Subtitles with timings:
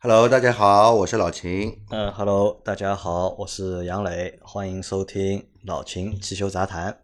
[0.00, 1.76] Hello，大家好，我是老秦。
[1.90, 6.96] 嗯，Hello，大家好，我是杨磊，欢迎收听老秦汽修杂谈。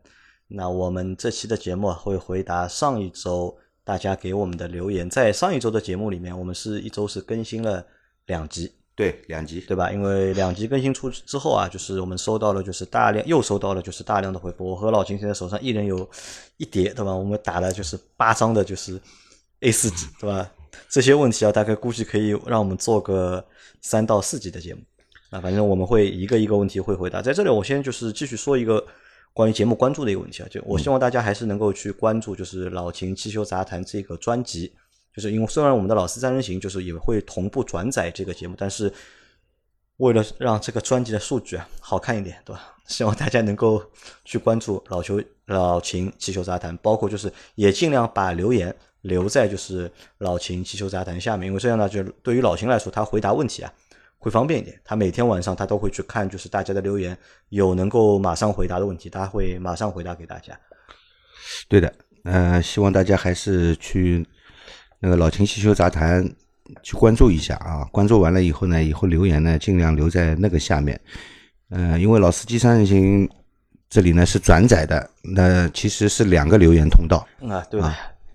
[0.47, 5.11] 那我们这期的节目会回答上一周大家给我们的留言。
[5.11, 7.85] 在上一周的节目里面，我们是一周是更新了
[8.27, 9.91] 两集，对，两集，对吧？
[9.91, 14.71] 因为两集更新出之后啊，就是我们收到了就是大量又收到了就是大量的回复。
[14.71, 16.09] 我和老秦现在手上一人有
[16.59, 17.13] 一叠，对吧？
[17.13, 19.01] 我们打了就是八张的，就是
[19.63, 20.49] A 四纸，对吧？
[20.89, 23.45] 这些问题啊，大概估计可以让我们做个
[23.81, 24.81] 三到四集的节目
[25.31, 25.41] 啊。
[25.41, 27.21] 反正我们会一个一个问题会回答。
[27.21, 28.85] 在这里，我先就是继续说一个
[29.33, 34.73] 关于节目关注的一个问题啊，就我希望大家还是能够去关注，就是老秦汽修杂谈这个专辑。
[35.15, 38.93] 就是因为虽然我们的老四三人行就是也会同步转载这个节目，但是
[39.99, 42.75] 为了让这个专辑的数据啊好看一点，对吧？
[42.87, 43.81] 希望大家能够
[44.25, 48.75] 去关注老邱老秦汽修杂谈，包括就是也尽量把留言。
[49.05, 53.71] 留在就是老秦汽修杂谈下面，因为这样呢，就对于老秦来说，他回答问题啊
[54.19, 54.81] 会方便一点。
[54.83, 57.17] 他每天晚上他都会去看，就是大家的留言，
[57.51, 60.59] 有能够马上回答的问题，他会马上回答给大家。
[61.69, 61.93] 对的，
[62.25, 64.27] 呃，希望大家还是去
[65.01, 66.27] 那个老秦汽修杂谈
[66.83, 67.85] 去关注一下啊。
[67.93, 70.99] 关注完了以后呢，以后留言呢尽量留在那个下面。
[71.69, 73.29] 呃，因为老司机三人行
[73.91, 77.95] 这里呢是转载的，那其实是两个留言通道啊，对吧？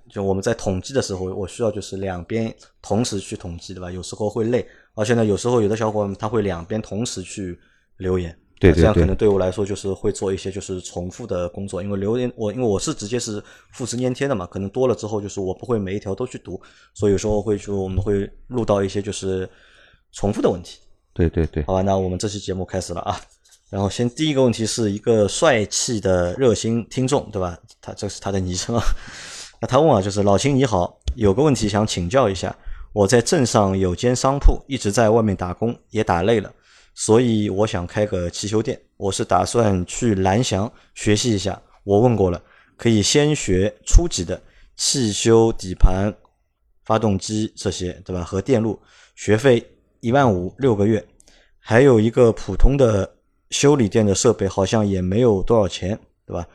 [0.09, 3.91] 就我们在统计的时候，我需要就是两边同时去统计，对吧？
[3.91, 7.57] 有时候会累，而且呢，有时候有的小伙伴他会两边同时去
[7.97, 16.59] 留言，对对对，这样可能对我来说就是会做一些就是重复的工作，因为留言我因为我是直接是复制粘贴的嘛，可能多了之后就是我不会每一条都去读，
[16.93, 19.47] 所以有时候会就我们会录到一些就是
[20.11, 20.79] 重复的问题。
[21.13, 23.19] 对对对，好吧，那我们这期节目开始了啊。
[23.69, 27.55] 然后先第一个问题是一个帅气的热心听众，对吧？
[27.79, 28.83] 他这是他的昵称啊。
[29.61, 32.55] 那他问啊，就是老秦你好，有个问题想请教一下。
[32.91, 36.51] 我在镇上有间商铺，一直在外面打工，也打累了，
[36.95, 38.79] 所以我想开个汽修店。
[38.97, 41.61] 我是打算去蓝翔学习一下。
[41.83, 42.41] 我问过了，
[42.77, 44.41] 可以先学初级的
[44.75, 46.13] 汽修、底盘、
[46.83, 48.23] 发动机这些，对吧？
[48.23, 48.79] 和电路，
[49.15, 49.63] 学费
[49.99, 51.05] 一万五六个月。
[51.59, 53.07] 还有一个普通的
[53.51, 56.47] 修理店的设备，好像也没有多少钱，对吧？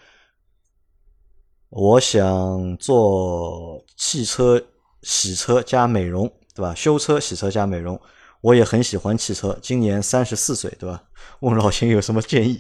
[1.77, 4.63] 我想做汽车
[5.03, 6.73] 洗车加美容，对吧？
[6.73, 8.01] 修车、洗车加美容，
[8.41, 9.59] 我也很喜欢汽车。
[9.61, 11.03] 今年三十四岁，对吧？
[11.41, 12.55] 问老秦有什么建议，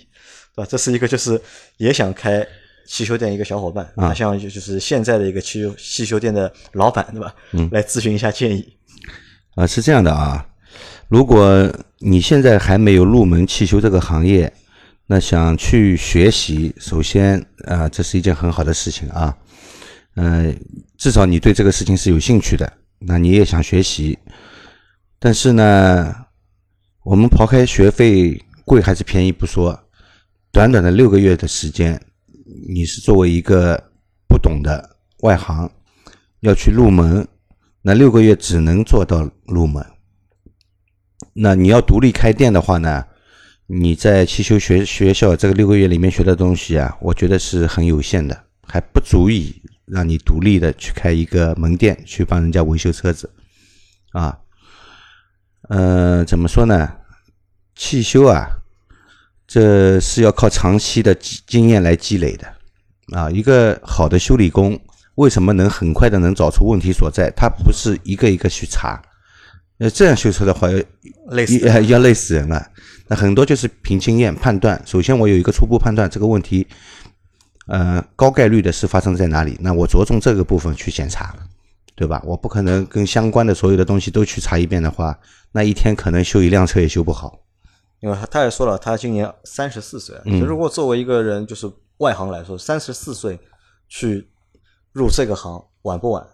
[0.57, 0.69] 对吧？
[0.69, 1.41] 这是一个就是
[1.77, 2.45] 也想开
[2.89, 7.33] 汽修店一个小伙伴啊，像就是现在的一个汽修汽修店的老板，对吧？
[7.53, 8.77] 嗯，来咨询一下建议。
[9.55, 10.45] 啊，是这样的啊，
[11.07, 14.53] 如果你现在还没有入门汽修这个行业。
[15.07, 19.37] 那想去学习，首先啊，这是一件很好的事情啊，
[20.17, 20.59] 嗯，
[20.97, 24.19] 至少你对这个事情是有兴趣的，那你也想学习，
[25.19, 26.15] 但是呢，
[27.03, 29.79] 我们抛开学费贵还是便宜不说，
[30.51, 32.01] 短短的六个月的时间，
[32.67, 33.91] 你是作为一个
[34.27, 35.71] 不懂的外行
[36.41, 37.29] 要去入门，
[37.83, 39.85] 那六个月只能做到入门，
[41.35, 43.05] 那你要独立开店的话呢？
[43.67, 53.31] 你在汽修学学校这个六个月里面学的东西啊，我觉得是很有限的，还不足以让你独立的去开一个门店，去帮人家维修车子，
[54.13, 54.39] 啊，
[55.71, 56.93] 呃，怎么说呢？
[57.75, 58.47] 汽修啊，
[59.47, 62.47] 这是要靠长期的经验来积累的，
[63.19, 64.79] 啊，一个好的修理工
[65.15, 67.33] 为什么能很快的能找出问题所在？
[67.35, 69.03] 他不是一个一个去查，
[69.79, 70.79] 呃，这样修车的话要
[71.31, 72.71] 累死，要累死人了。
[73.07, 74.83] 那很多就是凭经验判断。
[74.87, 76.67] 首先，我有一个初步判断，这个问题，
[77.67, 79.57] 呃，高概率的是发生在哪里？
[79.61, 81.35] 那我着重这个部分去检查，
[81.95, 82.23] 对吧？
[82.25, 85.19] 我不可能跟相关的所有的东西都去查一遍的话，
[85.53, 87.41] 那一天可能修一辆车也修不好。
[88.01, 90.15] 因为他也说了，他今年三十四岁。
[90.25, 90.41] 嗯。
[90.41, 93.39] 如果作为一个人就是外行来说，三十四岁
[93.89, 94.29] 去
[94.93, 96.27] 入这个行晚不晚？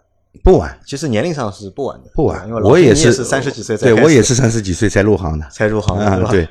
[0.43, 0.79] 不晚。
[0.85, 2.09] 其实年龄上是不晚的。
[2.13, 2.47] 不晚。
[2.47, 5.47] 因为我也是三十几岁，对我也是三十几岁才入行的。
[5.49, 6.47] 才入行的，对。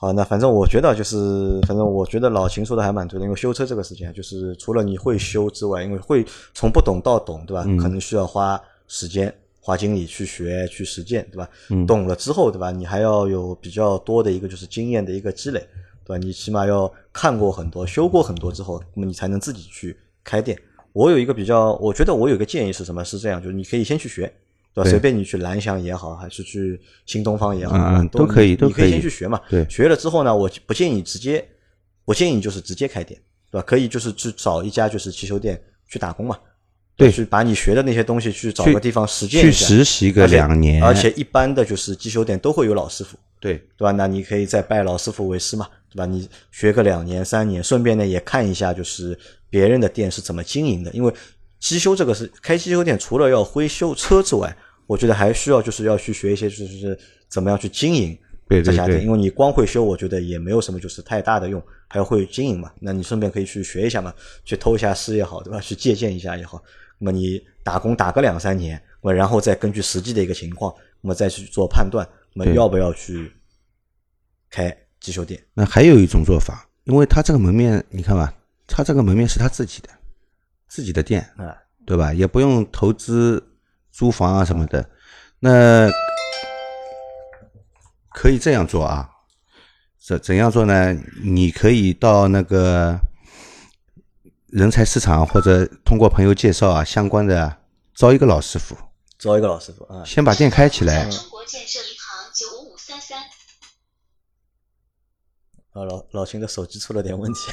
[0.00, 6.24] 好，那反正我觉得就是，反正我觉得老秦说的还蛮对的，因为修车这个事情，就是除了你会修之外，因为会
[6.54, 7.64] 从不懂到懂，对吧？
[7.82, 11.48] 可能需要花时间、花精力去学、去实践，对吧？
[11.84, 12.70] 懂了之后，对吧？
[12.70, 15.58] 你还要有比较多的一个就是经验的一个积累，
[16.04, 16.16] 对吧？
[16.16, 20.56] 你起码要看过很多、修过很多之后，那么你才能自己去开店。
[20.98, 23.04] 我有一个比较，我觉得我有一个建议是什么？
[23.04, 24.32] 是这样，就是你可以先去学。
[24.74, 29.40] 对吧，随便你去蓝翔也好，还是去新东方也好，嗯都可以，都可以先去学嘛。
[29.48, 31.44] 对，学了之后呢，我不建议直接，
[32.04, 33.18] 我建议就是直接开店，
[33.50, 33.64] 对吧？
[33.66, 36.36] 可以就是去找一家就是汽修店去打工嘛，
[36.96, 43.92] 对去把你学的那些东西去找个地方实践去一下，实习个两年，而且一般的就是机修店都会有老师傅，对对吧？
[43.92, 46.06] 那你可以再拜老师傅为师嘛，对吧？
[46.06, 49.18] 你学个两年三年，顺便呢也看一下就是
[49.50, 51.12] 别人的店是怎么经营的，因为
[51.58, 54.56] 机修这个是开机修店，除了要会修车之外，
[54.86, 56.98] 我觉得还需要就是要去学一些就是
[57.28, 58.18] 怎么样去经营
[58.48, 62.72] 这家店，对因为你光会修，我觉得也没有什么就是太大的用，还要会经营嘛。
[62.80, 64.14] 那你顺便可以去学一下嘛，
[64.44, 65.60] 去偷一下师也好，对吧？
[65.60, 66.62] 去借鉴一下也好。
[66.98, 72.08] 那么你打工打个两三年，我然后再根据实际的一个情况，那么再去做判断，
[72.38, 73.32] 那么对要不要去
[74.48, 75.44] 开机修店？
[75.54, 78.32] 那还有一种做法，因为他这个门面，你看吧，
[78.66, 79.88] 他这个门面是他自己的，
[80.68, 82.14] 自己的店，啊，对吧？
[82.14, 83.44] 也不用投资
[83.90, 84.88] 租房啊什么的，
[85.40, 85.90] 那
[88.10, 89.10] 可以这样做啊。
[89.98, 90.94] 怎怎样做呢？
[91.22, 92.98] 你可以到那个
[94.46, 97.58] 人才市场或者通过朋友介绍啊，相关的
[97.94, 98.76] 招一个老师傅，
[99.18, 101.10] 招一个老师傅啊，先把店开起来。
[101.10, 103.18] 中国建设银行九五五三三。
[105.78, 107.52] 啊老老秦的手机出了点问题，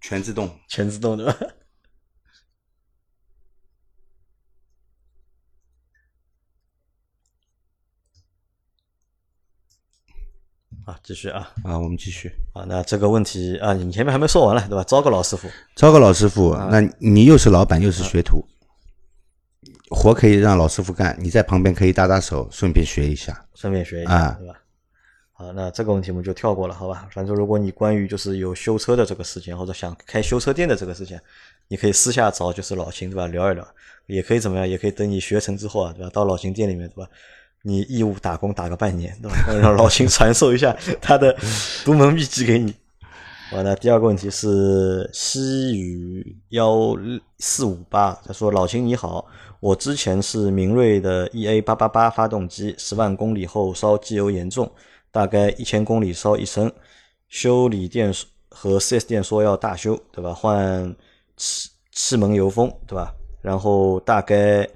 [0.00, 0.50] 全自动。
[0.66, 1.36] 全自动的吧？
[10.86, 12.32] 啊，继续啊啊，我们继续。
[12.54, 14.82] 啊，那这个问题啊，你前面还没说完了对吧？
[14.84, 18.42] 招个老师傅，招个老师傅，那你又是老板又是学徒，
[19.90, 23.46] 活可以让老师傅干，你在旁边可以搭搭手，顺便学一下。
[23.54, 24.62] 顺便学一下，啊对吧？
[25.40, 27.08] 好，那这个问题我们就跳过了，好吧？
[27.12, 31.16] 反正如果你关于就是有修车的这个事情，或者想开修车店的这个事情，
[31.68, 33.28] 你可以私下找就是老秦，对吧？
[33.28, 33.64] 聊一聊，
[34.08, 34.68] 也可以怎么样？
[34.68, 36.10] 也可以等你学成之后啊，对吧？
[36.12, 37.08] 到老秦店里面，对吧？
[37.62, 39.36] 你义务打工打个半年，对吧？
[39.62, 41.32] 让老秦 传授一下他的
[41.84, 42.74] 独门秘籍给你。
[43.52, 46.96] 好，那第二个问题是西语幺
[47.38, 49.24] 四五八，他说：“老秦你好，
[49.60, 54.70] 我之前是明锐的 EA 八八八发动机，十万公里后烧机油严重，
[55.10, 56.70] 大概一千公里烧一升，
[57.28, 58.12] 修理店
[58.50, 60.32] 和 4S 店说要大修，对吧？
[60.32, 60.94] 换
[61.36, 63.14] 气气门油封，对吧？
[63.40, 64.68] 然后大概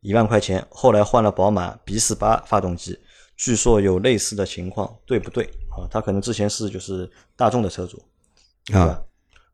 [0.00, 2.98] 一万块钱，后来换了宝马 B 四八发动机，
[3.36, 5.44] 据说有类似的情况，对不对？
[5.70, 8.02] 啊，他可能之前是就是大众的车主，
[8.66, 9.02] 对吧啊，？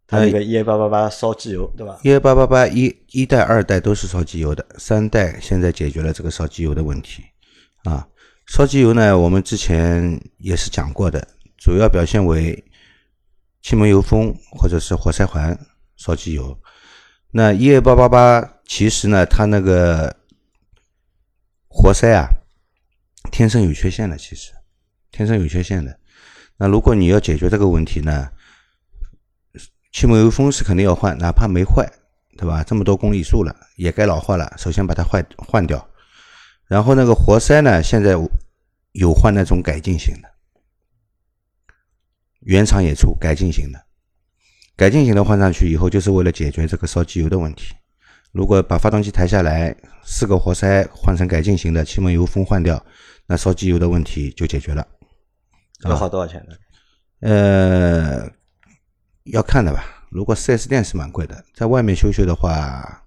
[0.06, 7.22] 他那个 EA 八八八烧机油，对吧？？EA 八八八一一代、二代都是烧机油的，三代现在解决了这个烧机油的问题。
[7.84, 8.06] 啊，
[8.46, 11.26] 烧机油呢，我们之前也是讲过的，
[11.56, 12.64] 主要表现为
[13.62, 15.58] 气门油封或者是活塞环
[15.96, 16.58] 烧机油。
[17.31, 20.14] 那一二八八八其实呢，它那个
[21.69, 22.29] 活塞啊，
[23.32, 24.52] 天生有缺陷的，其实
[25.11, 25.99] 天生有缺陷的。
[26.56, 28.29] 那如果你要解决这个问题呢，
[29.91, 31.91] 气门油封是肯定要换，哪怕没坏，
[32.37, 32.62] 对吧？
[32.62, 34.52] 这么多公里数了，也该老化了。
[34.56, 35.88] 首先把它换换掉，
[36.66, 38.16] 然后那个活塞呢，现在
[38.93, 40.28] 有换那种改进型的，
[42.40, 43.84] 原厂也出改进型的。
[44.76, 47.75] 改进型的换上去以后，就是为了解决这个烧机油的问题。
[48.32, 52.84] 如果把发动机抬下来，四个活塞换成改进型的，气门油封换掉，
[53.26, 54.84] 那烧机油的问题就解决了。
[55.84, 56.56] 要花多少钱呢？
[57.20, 58.28] 呃，
[59.25, 59.84] 要看的吧。
[60.10, 63.04] 如果 4S 店是蛮贵的，在外面修修的话，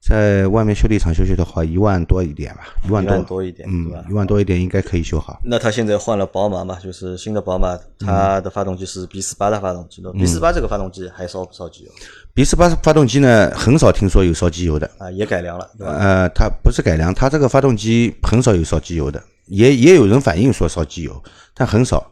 [0.00, 5.40] 在外面修理厂修修的话，一万多一点吧，一万一多，一点，嗯，一万多一点应该可以修好。
[5.44, 10.10] 那他现在换了宝马嘛，就是新的宝马，它的发动机是 B 四八的发动机的。
[10.12, 11.90] B 四八这个发动机还烧不烧机油
[12.32, 14.88] B 四八发动机呢，很少听说有烧机油的。
[14.98, 15.10] 啊？
[15.10, 15.92] 也改良了，对吧？
[15.98, 21.22] 呃，它不是改良，它这个发动机很少有烧机油的，也也有人反映说烧机油，
[21.54, 22.10] 但很少，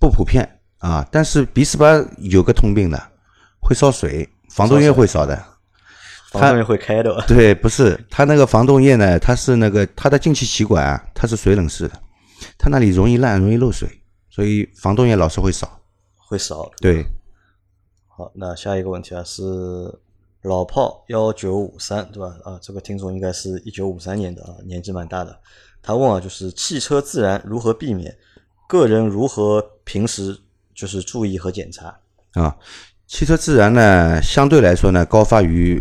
[0.00, 0.46] 不普遍
[0.78, 1.06] 啊。
[1.10, 3.00] 但是 B 四八有个通病的，
[3.60, 5.42] 会烧水，防冻液会烧的。
[6.38, 7.24] 防冻液会开的吧？
[7.28, 12.00] 对，不是它那个防冻液呢，它是那个它的进气歧管啊，它是水冷式的，
[12.58, 13.88] 它那里容易烂，容易漏水，
[14.30, 15.80] 所以防冻液老是会少。
[16.28, 16.70] 会少。
[16.80, 17.04] 对，
[18.08, 19.42] 好，那下一个问题啊是
[20.42, 22.36] 老炮幺九五三对吧？
[22.44, 25.38] 啊，这个听众应该是一九五三年的啊，年纪蛮大的。
[25.82, 28.16] 他问啊，就是汽车自燃如何避免？
[28.68, 30.36] 个人如何平时
[30.74, 31.96] 就是注意和检查？
[32.32, 32.56] 啊，
[33.06, 35.80] 汽车自燃呢，相对来说呢，高发于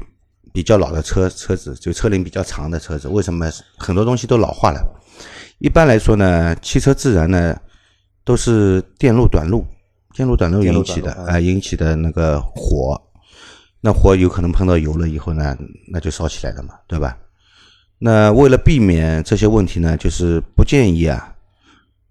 [0.55, 3.09] 比较老的车车子，就车龄比较长的车子。
[3.09, 3.51] 为什么？
[3.77, 4.81] 很多东西都老化了。
[5.59, 7.59] 一般来说呢，汽车自燃呢，
[8.23, 9.65] 都是电路短路，
[10.13, 12.99] 电路短路引起的啊、引起的那个火。
[13.81, 15.57] 那火有可能碰到油了以后呢，
[15.91, 17.17] 那就烧起来了嘛，对吧？
[17.99, 21.35] 那为了避免这些问题呢，就是不建议啊，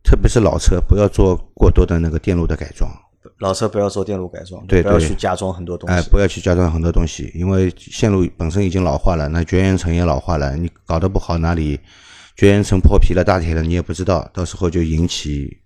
[0.03, 2.91] 特别是老车不要做过多的那个电路的改装。
[3.39, 6.09] 老车不要做电路改装，对对不要去加装很多东哎，西。
[6.09, 11.79] 不要去加装很多东西，因为线路本身已经老化了，那绝缘层也老化了，你搞得不好，哪里
[12.37, 15.61] 绝缘层破皮了、大铁了，你也不知道，到时候就引起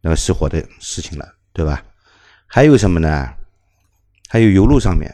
[0.00, 1.82] 那个失火的事情了，对吧？
[2.46, 3.28] 还有什么呢？
[4.28, 5.08] 还有油路上面，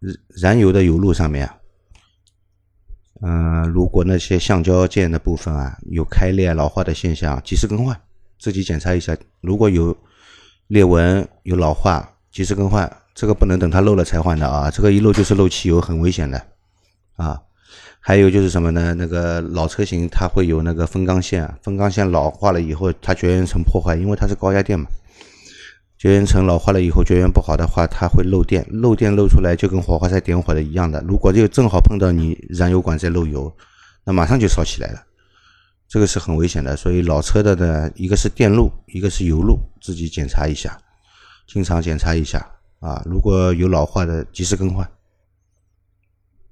[0.00, 0.16] 燃
[0.54, 1.54] 燃油的油路上面啊，
[3.20, 7.98] 嗯、如果那些橡胶件的部分啊有开裂、老化的现象，及时更换，
[8.38, 9.16] 自己检查一下。
[9.42, 9.96] 如果有
[10.68, 12.90] 裂纹、有老化，及时更换。
[13.14, 16.42] 这个不能等它漏了才换的啊，这个一漏就是漏汽油，很危险的
[17.16, 17.40] 啊。
[18.00, 18.94] 还有就是什么呢？
[18.94, 24.86] 那个老车型它会有那个分缸线，分缸线老化了以后，它绝缘层破坏，因为它是高压电嘛。
[25.98, 31.00] 绝缘层老化了以后，绝缘不好的话，它会漏电，漏电漏出来就跟火花塞点火的一样的。
[31.06, 33.54] 如果就正好碰到你燃油管在漏油，
[34.04, 35.00] 那马上就烧起来了，
[35.86, 36.74] 这个是很危险的。
[36.74, 40.80] 所以老车的呢，一个是电路，一个是油路，自己检查一下，
[41.46, 42.38] 经常检查一下
[42.80, 43.02] 啊。
[43.04, 44.88] 如果有老化的，及时更换。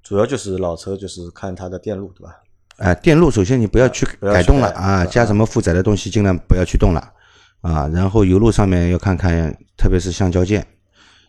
[0.03, 2.35] 主要就是老车就是看它的电路，对吧？
[2.77, 7.13] 啊，电路首先你不要去不要去改动了啊，加什么负载的东西尽量不要去动了
[7.61, 7.87] 啊。
[7.87, 10.67] 然后油路上面要看看，特别是橡胶件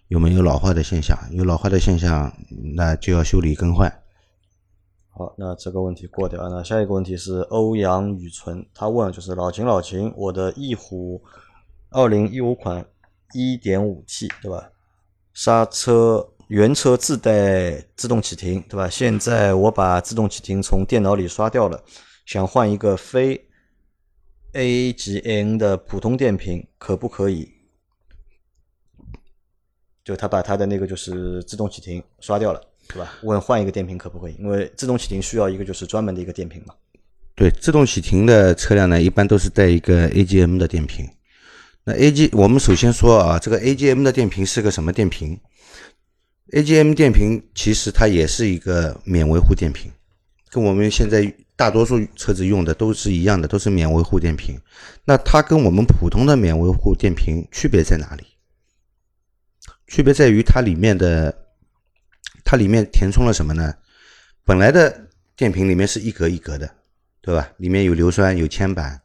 [0.08, 2.32] 有没有老化的现象，有老化的现象，
[2.74, 3.92] 那就要修理更换。
[5.10, 6.48] 好，那这个问题过掉。
[6.48, 11.22] 那下一个问题是欧阳雨纯，他问就是老秦老秦，我的翼虎
[11.92, 12.84] 二零一五款
[13.34, 14.70] 一点五 T 对吧？
[15.34, 18.88] 刹车原车自带自动启停对吧？
[18.88, 21.82] 现在我把自动启停从电脑里刷掉了，
[22.26, 23.48] 想换一个非
[24.52, 27.50] A 级 N 的普通电瓶，可不可以？
[30.04, 33.14] 就他把他的那个就是自动启停刷掉了，对吧？
[33.22, 34.34] 问换一个电瓶可不可以？
[34.38, 36.74] 因为自动启停需要一个就是专门的一个电瓶嘛。
[37.34, 41.08] 对，自动启停的车辆呢，一般都是带一个 AGM 的电瓶。
[41.84, 45.40] 那 AG，我们首先说啊，这个 AGM 的电瓶是个什么电瓶
[46.52, 49.90] ？AGM 电瓶其实它也是一个免维护电瓶，
[50.48, 54.60] 跟我们现在大多数车子用的都是一样的，都是免维护电瓶。
[55.04, 58.24] 那它跟我们普通的免维护电瓶区别在哪里？
[59.88, 61.46] 区别在于它里面的，
[62.44, 63.74] 它里面填充了什么呢？
[64.44, 66.72] 本来的电瓶里面是一格一格的，
[67.20, 67.50] 对吧？
[67.58, 69.01] 里面有硫酸，有铅板，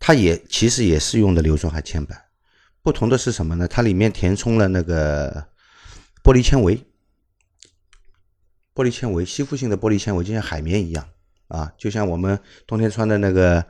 [0.00, 2.20] 它也其实也是用的硫酸和铅板，
[2.82, 3.68] 不同的是什么呢？
[3.68, 5.30] 它里面填充了那个
[6.24, 6.76] 玻璃纤维，
[8.74, 11.06] 玻璃纤维吸附性的玻璃纤维，就像海绵一样
[11.48, 13.64] 啊，就像我们冬天穿的那个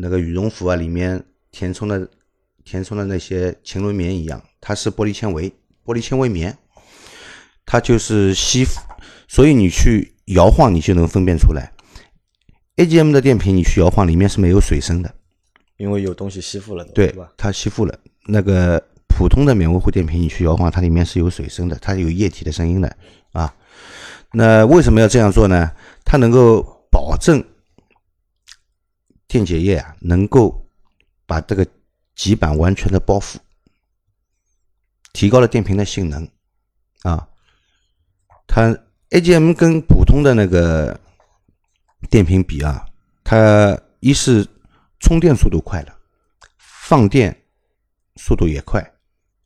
[0.00, 2.08] 那个羽绒服啊，里面填充的
[2.64, 5.50] 填充的那些禽纶棉一样，它是玻璃纤维，
[5.84, 6.56] 玻璃纤维棉，
[7.66, 8.80] 它就是吸附，
[9.28, 11.70] 所以你去摇晃，你就能分辨出来。
[12.76, 15.14] AGM 的电瓶你去摇晃，里面是没有水声的，
[15.82, 17.32] 因为有东西吸附了对吧？
[17.36, 17.98] 它吸附了。
[18.28, 22.96] 那个普通的免维护电瓶你去摇晃，它里面是有水声的，它有液体的声音的
[23.32, 23.52] 啊。
[24.30, 25.72] 那为什么要这样做呢？
[26.04, 27.44] 它能够保证
[29.26, 30.64] 电解液啊能够
[31.26, 31.66] 把这个
[32.14, 33.38] 极板完全的包覆，
[35.12, 36.28] 提高了电瓶的性能
[37.02, 37.26] 啊。
[38.46, 38.72] 它
[39.10, 40.96] AGM 跟普通的那个
[42.08, 42.86] 电瓶比啊，
[43.24, 44.46] 它一是
[45.02, 45.98] 充电速度快了，
[46.56, 47.36] 放电
[48.16, 48.80] 速度也快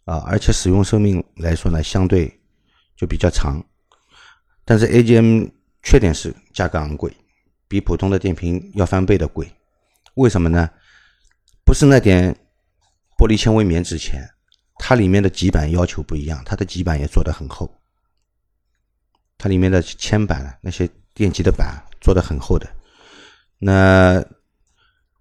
[0.04, 2.40] 啊，而且使用寿命来说呢，相对
[2.94, 3.64] 就比较长。
[4.64, 5.48] 但是 AGM
[5.82, 7.10] 缺点是价格昂贵，
[7.66, 9.50] 比普通的电瓶要翻倍的贵。
[10.14, 10.68] 为什么呢？
[11.64, 12.32] 不是那点
[13.16, 14.28] 玻璃纤维棉值钱，
[14.78, 17.80] 它里面的极板要求不一样，它的极板也做得很厚，
[19.38, 22.68] 它里面的铅板那些电极的板做得很厚的。
[23.58, 24.22] 那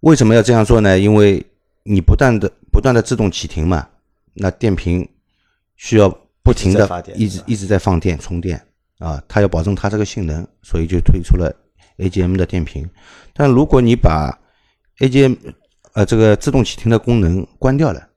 [0.05, 0.97] 为什么要这样做呢？
[0.99, 1.43] 因为
[1.83, 3.87] 你不断的不断的自动启停嘛，
[4.35, 5.07] 那电瓶
[5.77, 6.07] 需要
[6.43, 8.63] 不停的一直一直在放电充电
[8.99, 11.51] 啊，它要保证它这个性能，所以就推出了
[11.97, 12.87] AGM 的电瓶。
[13.33, 14.39] 但如果你把
[14.99, 15.35] AGM
[15.93, 18.09] 呃这个自动启停的功能关掉了，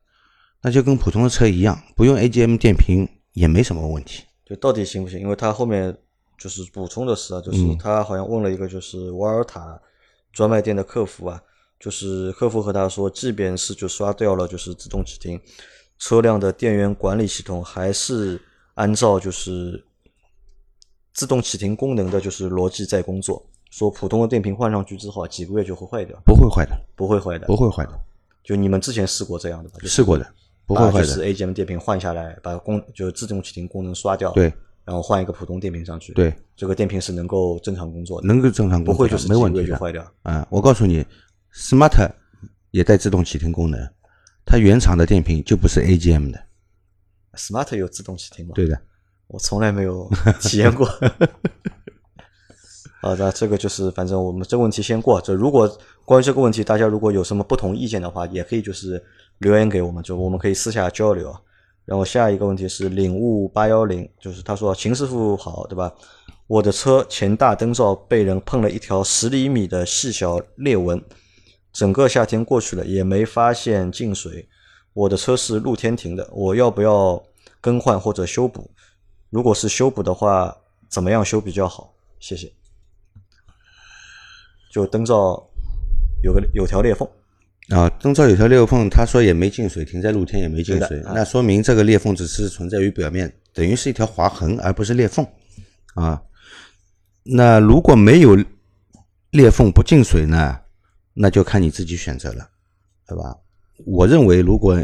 [0.61, 4.25] 那就跟普通的车一样，不用 AGM 电瓶也没什么问题。
[4.45, 5.21] 就到底行不行？
[5.21, 5.97] 因为他后面
[6.39, 9.81] 就是补充的是啊，就是嗯他好像问了一个就是瓦尔塔
[10.35, 11.43] 专卖店的客服啊，
[11.79, 15.41] 就是客服和他说，即便是就刷掉了就是自动启停，
[15.99, 18.41] 车辆的电源管理系统还是
[18.75, 19.85] 按照就是
[21.13, 23.45] 自动启停功能的就是逻辑在工作。
[23.71, 27.93] 说普通的电瓶换上去之后啊，几个月就会坏掉，不会坏的，不会坏的，不会坏的，
[28.43, 29.77] 就你们之前试过这样的吧？
[29.79, 30.27] 就是试过的，
[30.67, 31.05] 不会坏的。
[31.05, 34.51] 是 AGM 电瓶换下来，把功就是自动启停功能刷掉，对，
[34.87, 40.13] 然后换一个普通电瓶上去，对，这个电瓶是能够正常工作的，能够正常工作不会就是几没问题的个月就坏掉。
[40.23, 41.05] 啊、我告诉你
[41.55, 42.11] ，Smart
[42.71, 43.91] 也带自动启停功能，
[44.45, 46.43] 它原厂的电瓶就不是 AGM 的。
[47.35, 48.53] Smart 有自动启停吗？
[48.55, 48.81] 对的，
[49.29, 50.89] 我从来没有体验过。
[53.01, 55.21] 好的，这个就是反正我们这个问题先过。
[55.21, 59.01] 就如果关于这个问题，大家如果有什么不同意见的话，也可以就是
[59.39, 61.33] 留言给我们，就我们可以私下交流。
[61.85, 65.95] 然后下一个问题是领悟八幺零，就是他说秦师傅好，对吧？
[66.49, 71.03] 我的车前大灯罩被人碰了一条十厘米的细小裂纹，
[71.73, 74.49] 整个夏天过去了也没发现进水。
[74.93, 77.23] 我的车是露天停的，我要不要
[77.61, 78.71] 更换或者修补？
[79.31, 80.57] 如果是修补的话，
[80.89, 81.95] 怎么样修比较好？
[82.19, 82.53] 谢谢。
[84.73, 85.43] 就灯罩
[86.23, 87.09] 有个有条裂缝，
[87.69, 95.27] 啊，灯罩有条裂缝，他说也没进水，停在露天也没进水，啊那说明这个裂缝只是存在于表面，等于是一条划痕，而不是裂缝
[95.95, 96.21] 啊。
[97.23, 98.37] 那如果没有
[99.31, 100.59] 裂缝不进水呢，
[101.21, 102.49] 那就看你自己选择了，
[103.07, 103.37] 对吧？
[103.85, 104.81] 我认为如果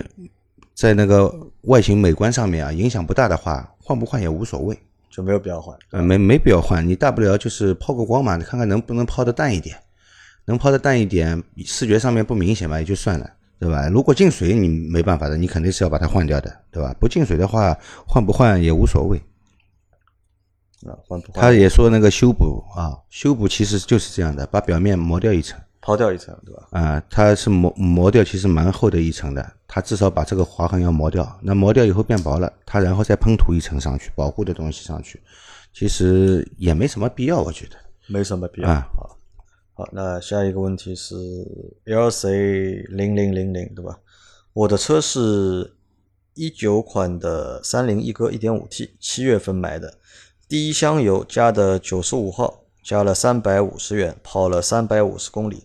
[0.75, 4.77] 在那个外形美观上面啊影响不大的话，换不换也无所谓，
[5.09, 5.79] 就没有必要换。
[5.91, 9.77] 呃，没没必要换，你大不了就是抛个光嘛，你看看能不能抛的淡一点，
[10.47, 13.89] 能抛的淡一点，视觉上面不明显嘛，也就算了，对吧？
[13.89, 16.93] 如果进水你没办法的，你肯定是要把它换掉的，对吧？
[16.99, 19.17] 不进水的话，换不换也无所谓。
[20.85, 21.41] 啊，换不换？
[21.41, 26.67] 他也说那个修补啊，修补其实就是这样的，把表面磨掉一层抛掉一层，对吧？
[26.71, 31.39] 啊，它是磨磨掉，其实蛮厚的一层的，它至少把这个划痕要磨掉。
[31.43, 35.21] 那磨掉以后变薄了，它然后再喷涂一层上去，保护的东西上去，
[35.75, 37.77] 其实也没什么必要，我觉得。
[38.07, 38.69] 没什么必要。
[38.71, 39.19] 啊好，
[39.75, 41.15] 好，那下一个问题是
[41.85, 43.99] LC 零零零零，对吧？
[44.55, 45.75] 我的车是
[46.33, 49.99] 一九款的三菱一哥一点五 T，七月份买的，
[50.49, 55.65] 第一箱油加的九十五号，加了三百五十元，跑了三百五十公里。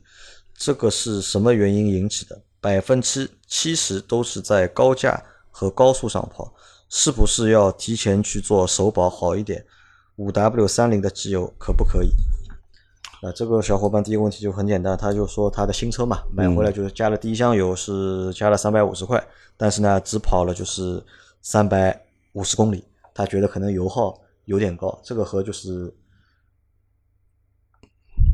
[0.60, 2.40] 这个是什么原因引起的？
[2.60, 6.54] 百分之七十都是在高架和高速上跑，
[6.90, 9.66] 是不是要提前去做首保好一点？
[10.18, 12.10] 五 W 三零的机油可不可以？
[13.24, 21.02] 那这个小伙伴第一个问题就很简单，他就说他的新车嘛，买回来就是加了第一箱油是加了三百五十块，但是呢只跑了就是
[21.42, 25.94] 三百五十公里，他觉得可能油耗有点高，这个和就是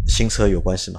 [0.08, 0.92] 新车有关系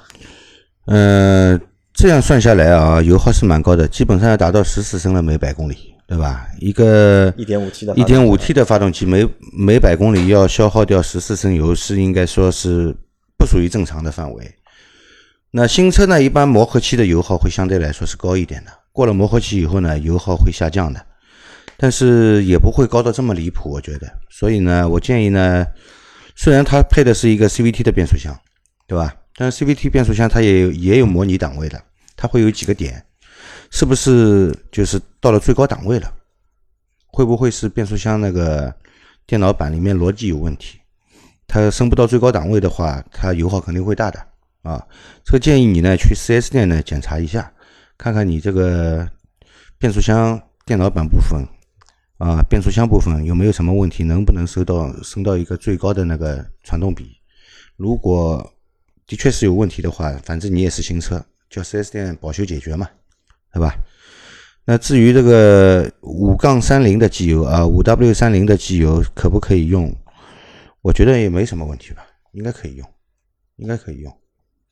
[0.87, 0.95] 吗？
[0.95, 1.61] 呃，
[1.93, 6.47] 这样算下来啊，油耗是蛮高的，基本上要达到十四升了每百公里，对吧？
[6.61, 12.95] 一个一点五 T 的一点五 T 的发动机每每百公里要消耗掉十四升油，是应该说是
[13.39, 14.55] 不属于正常的范围。
[15.51, 21.01] 那新车呢，一般磨合期的油耗会相对来说是高一点的，过了磨合期以后呢，油耗会下降的，
[21.79, 24.07] 但是也不会高到这么离谱，我觉得。
[24.29, 25.65] 所以呢，我建议呢，
[26.35, 28.39] 虽然它配的是一个 CVT 的变速箱，
[28.87, 29.15] 对吧？
[29.37, 31.81] 但 CVT 变速箱它也有也有模拟档位的，
[32.17, 33.05] 它会有几个点，
[33.71, 36.13] 是不是就是到了最高档位了？
[37.09, 38.75] 会不会是变速箱那个
[39.27, 40.79] 电脑板里面逻辑有问题？
[41.47, 44.19] 它升不到最高档位的话，它油耗肯定会大的
[44.63, 44.85] 啊。
[45.25, 47.53] 这个建议你呢去 4S 店呢检查一下，
[47.99, 49.09] 看看你这个
[49.79, 51.47] 变速箱电脑板部分
[52.19, 57.19] 啊，变速箱部分有没有什么问题，能不能收到升到一个最高的那个传动比？
[57.77, 58.55] 如果
[59.07, 62.89] 的确是有问题的话，反正你也是新车，叫 4S 店保修解决嘛，
[63.53, 63.75] 对吧？
[64.65, 69.95] 那至于这个五杠三零的机油啊，五 W 三零的机油可不可以用？
[70.83, 72.89] 我觉得也没什么问题吧，应该可以用，
[73.57, 74.13] 应该可以用。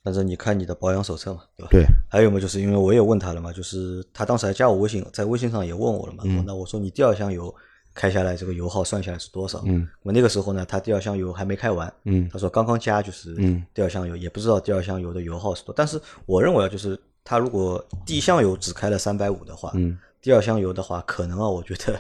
[0.02, 1.68] 反正你看你的保养手册嘛，对吧？
[1.70, 6.24] 对，还有嘛，就是因为我也问他了嘛，就是他当时还加我微信，在微信上也问我了嘛。
[6.26, 7.54] 嗯那我说你第二箱油
[7.94, 9.62] 开下来，这个油耗算下来是多少？
[9.66, 15.72] 嗯，我那个时候呢，他第二箱油还没开完，嗯他说刚刚加就是嗯第二箱油，也不知道第二箱油的油耗是多。
[15.76, 21.98] 但是我认为啊，就是他如果第一箱油只开了三百五的话，嗯，第二箱油的话，可能啊，我觉得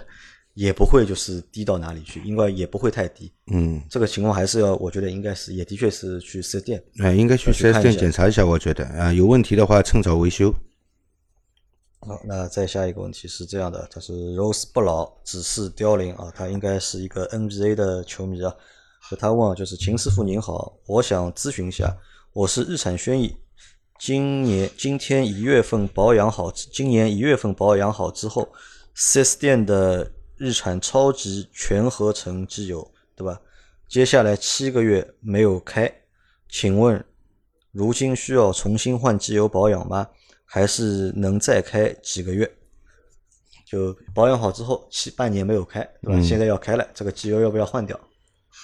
[0.54, 3.32] 也不会就是低到哪里去，应该也不会太低。
[3.52, 10.52] 嗯，这个情况还是要，我觉得应该是，也的确是去四 S 店哎，应该去要去 4S 店检查一下，我觉得啊，有问题的话趁早维修。
[12.06, 18.54] 好，那再下一个问题是这样的，他是 Rose 不老，只是凋零啊，他应该是一个 NBA 的球迷啊。
[19.18, 21.96] 他问啊，就是秦师傅您好，我想咨询一下，
[22.32, 23.36] 我是日产轩逸，
[23.98, 28.48] 今年今天一月份保养好，今年一月份保养好之后
[28.96, 33.40] ，4S 店的日产超级全合成机油，对吧？
[33.88, 35.92] 接下来七个月没有开，
[36.48, 37.02] 请问
[37.72, 40.08] 如今需要重新换机油保养吗？
[40.44, 42.50] 还是能再开几个月？
[43.66, 46.18] 就保养好之后，七半年没有开，对吧？
[46.18, 47.98] 嗯现在要开了，这个机油要不要换掉？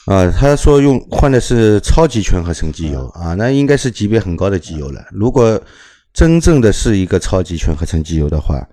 [0.07, 5.05] 啊，他说用换的是超级全合成机油啊，那应该是级别很高的机油了。
[5.11, 5.61] 如果
[6.13, 8.67] 真正的是一个超级全合成机油的话，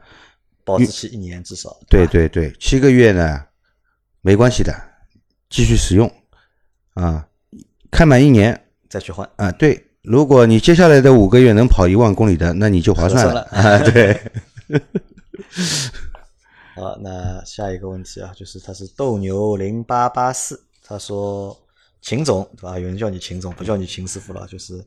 [0.64, 1.76] 保质期一年至少。
[1.90, 3.42] 对对对，七个月呢
[4.22, 4.74] 没关系的，
[5.50, 6.12] 继续使用
[6.94, 7.28] 啊，
[7.90, 9.28] 开满一年再去换。
[9.38, 14.18] 啊，对，如果你接下来的五个月能跑一万公里的，那你就划算了 啊，对。
[16.76, 21.58] 好，那下一个问题啊，就是他是斗牛零八八四，他说
[22.02, 22.80] 秦总对吧？
[22.80, 24.82] 有人叫你秦总，不叫你秦师傅了，就是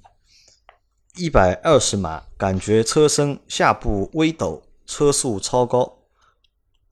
[1.17, 5.99] 一百二十码，感觉车身下部微抖，车速超高，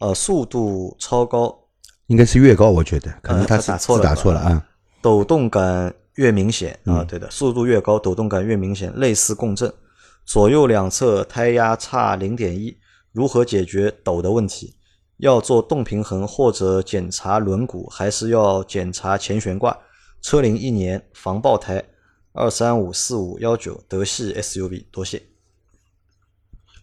[0.01, 1.61] 呃，速度超高，
[2.09, 4.67] 应该是越高，我觉得可能呃他他是字打错了打错了啊。
[5.01, 9.73] 抖动感越明显啊，嗯对的，速度越高，抖动感越明显，类似共振。
[10.25, 12.77] 左右两侧胎压差零点一，
[13.13, 14.75] 如何解决抖的问题？
[15.19, 19.79] 要做动平衡或者检查轮毂，还是要检查前悬挂？
[20.21, 21.85] 车龄一年，防爆胎，
[22.33, 25.23] 二三五四五幺九，德系 SUV，多谢。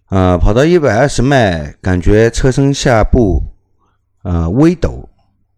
[0.06, 3.44] 啊，跑到一百二十迈，感觉车身下部
[4.24, 5.10] 呃微抖，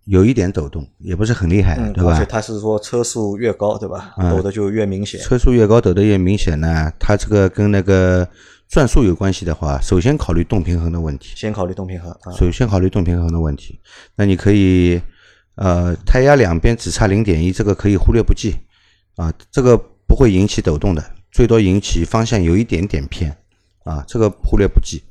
[0.07, 2.13] 有一点抖动，也不是很厉害，嗯，对吧？
[2.13, 4.13] 而且他是说车速越高，对吧？
[4.17, 5.19] 嗯抖的就越明显。
[5.19, 6.91] 车速越高，抖的越明显呢。
[6.97, 8.25] 它这个跟那个
[8.69, 13.79] 转速有关系的话，首先考虑动平衡的问题，先考虑动平衡啊，首先考虑动平衡的问题。
[14.15, 15.01] 那你可以
[15.55, 18.55] 呃胎压两边只差零点一，这个可以忽略不计
[19.17, 23.35] 啊，这个不会引起抖动的，最多引起方向有一点点偏
[23.83, 25.03] 啊，这个忽略不计。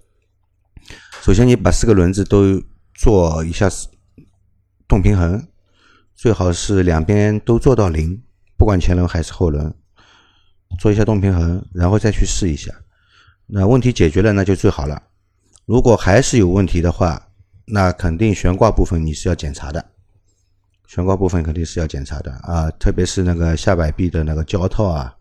[1.20, 2.62] 首先，你把四个轮子都
[2.94, 3.68] 做一下
[4.88, 5.46] 动平衡，
[6.14, 8.22] 最好是两边都做到零，
[8.56, 9.74] 不管前轮还是后轮，
[10.78, 12.72] 做一下动平衡，然后再去试一下。
[13.46, 15.02] 那问题解决了，那就最好了。
[15.64, 17.30] 如果还是有问题的话，
[17.64, 19.84] 那肯定悬挂部分你是要检查的，
[20.86, 25.12] 悬挂部分肯定是要检查的啊，特别是那个下摆臂的那个胶套啊，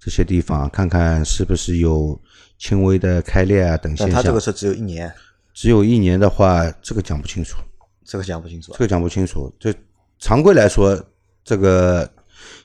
[0.00, 2.20] 这些地方看看是不是有
[2.58, 4.14] 轻微的开裂啊等现象。
[4.14, 5.12] 但他这个车只有一年，
[5.54, 7.58] 只有一年的话，这个讲不清楚，
[8.04, 8.78] 这个讲不清楚这。
[8.78, 9.52] 个讲不清楚。
[9.58, 9.74] 这
[10.18, 11.00] 常规来说，
[11.44, 12.08] 这个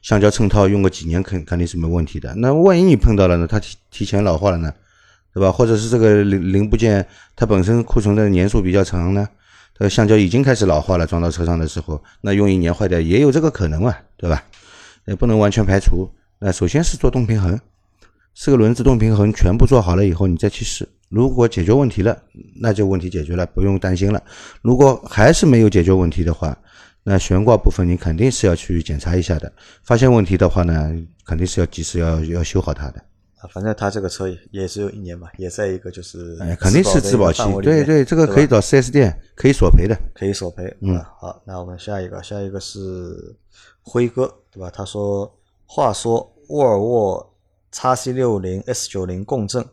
[0.02, 2.34] 橡胶衬套用个几年肯肯定是没问题的。
[2.36, 3.47] 那万一你碰到了呢？
[3.47, 4.73] 它提提前老化了呢，
[5.34, 5.52] 对吧？
[5.52, 9.28] 或者是这个零零部件它本身库存的年数比较长呢，
[9.78, 14.43] 这个橡胶已经开始老化了，装到车上的时候，那用一年坏掉也有这个可能嘛，对吧？
[15.06, 16.10] 也不能完全排除。
[16.39, 17.60] 那首先是做动平衡，
[18.36, 20.88] 四个轮子动平衡全部做好了以后，你再去试。
[21.10, 22.22] 如果解决问题了，
[22.60, 24.22] 那就问题解决了，不用担心了。
[24.62, 26.58] 如果还是没有解决问题的话，
[27.04, 29.52] 那悬挂部分你肯定是要去检查一下的。
[29.84, 30.93] 发现问题的话呢，
[31.26, 33.00] 肯定是要及时要要修好它的。
[33.39, 39.96] 啊，反正他这个车也也只有一年嘛，也在一个就是哎，肯定是质质保期对对，这个可以找 4S 店可以索赔的。
[40.15, 40.76] 可以索赔。
[40.82, 43.36] 嗯，好，那我们下一个，下一个是
[43.82, 44.72] 辉哥，对吧？
[44.74, 45.32] 他说，
[45.67, 47.34] 话说沃尔沃
[47.72, 49.63] x C 六零 S 九零共振，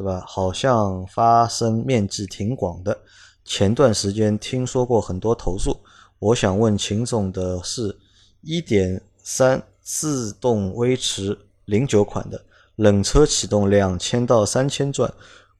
[0.00, 0.24] 对吧？
[0.26, 2.98] 好像发生面积挺广的，
[3.44, 5.76] 前段时间听说过很多投诉。
[6.18, 7.98] 我想问秦总的是，
[8.40, 12.42] 一点三自动微驰零九款的
[12.76, 15.12] 冷车启动两千到三千转，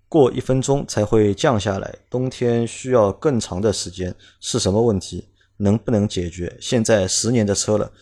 [0.09, 5.29] 过一分钟才会降下来，冬天需要更长的时间，是什么问题？
[5.59, 6.57] 能不能解决？
[6.63, 7.93] 现在十年的车了，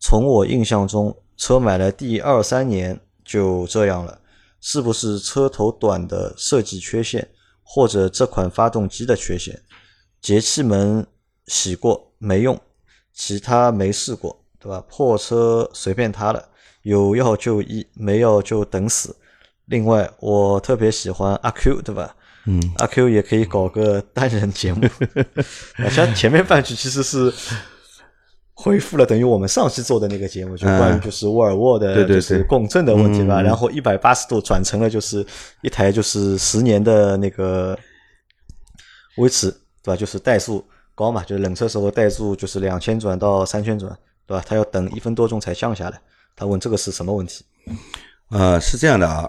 [0.00, 4.18] 从我印象中，车买了第二三年就这样了，
[4.62, 7.28] 是不是车头短的设计缺陷，
[7.62, 9.60] 或者这款发动机的缺陷？
[10.20, 11.04] 节气门
[11.48, 12.58] 洗过没用，
[13.12, 14.82] 其他没试过，对吧？
[14.88, 16.48] 破车随便他了，
[16.82, 19.16] 有药就医，没药就等死。
[19.66, 22.14] 另外，我特别喜欢阿 Q，对吧？
[22.46, 24.88] 嗯，阿 Q 也可以搞个单人节目。
[25.82, 27.32] 好像前面半句其实是
[28.62, 33.40] 回复了等于我们上期做的那个节目，就关于就是沃尔沃的就是对共振的问题吧。
[33.40, 35.26] 嗯然后一百八十度转成了就是
[35.62, 37.76] 一台就是十年的那个
[39.16, 39.50] 威驰，
[39.82, 39.96] 对吧？
[39.96, 43.90] 就是怠速高嘛，就是冷车时候怠速就是两千转到三千转，
[44.26, 44.44] 对吧？
[44.46, 46.00] 它要等一分多钟才降下来。
[46.36, 47.44] 他问这个是什么问题？
[48.30, 49.28] 呃，是这样的啊。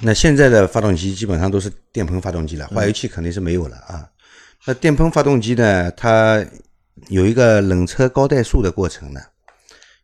[0.00, 4.08] 那现在的发动机基本上都是电喷发动机了，化油器肯定是没有了啊。
[4.66, 6.44] 那电喷发动机呢，它
[7.08, 9.20] 有一个冷车高怠速的过程呢。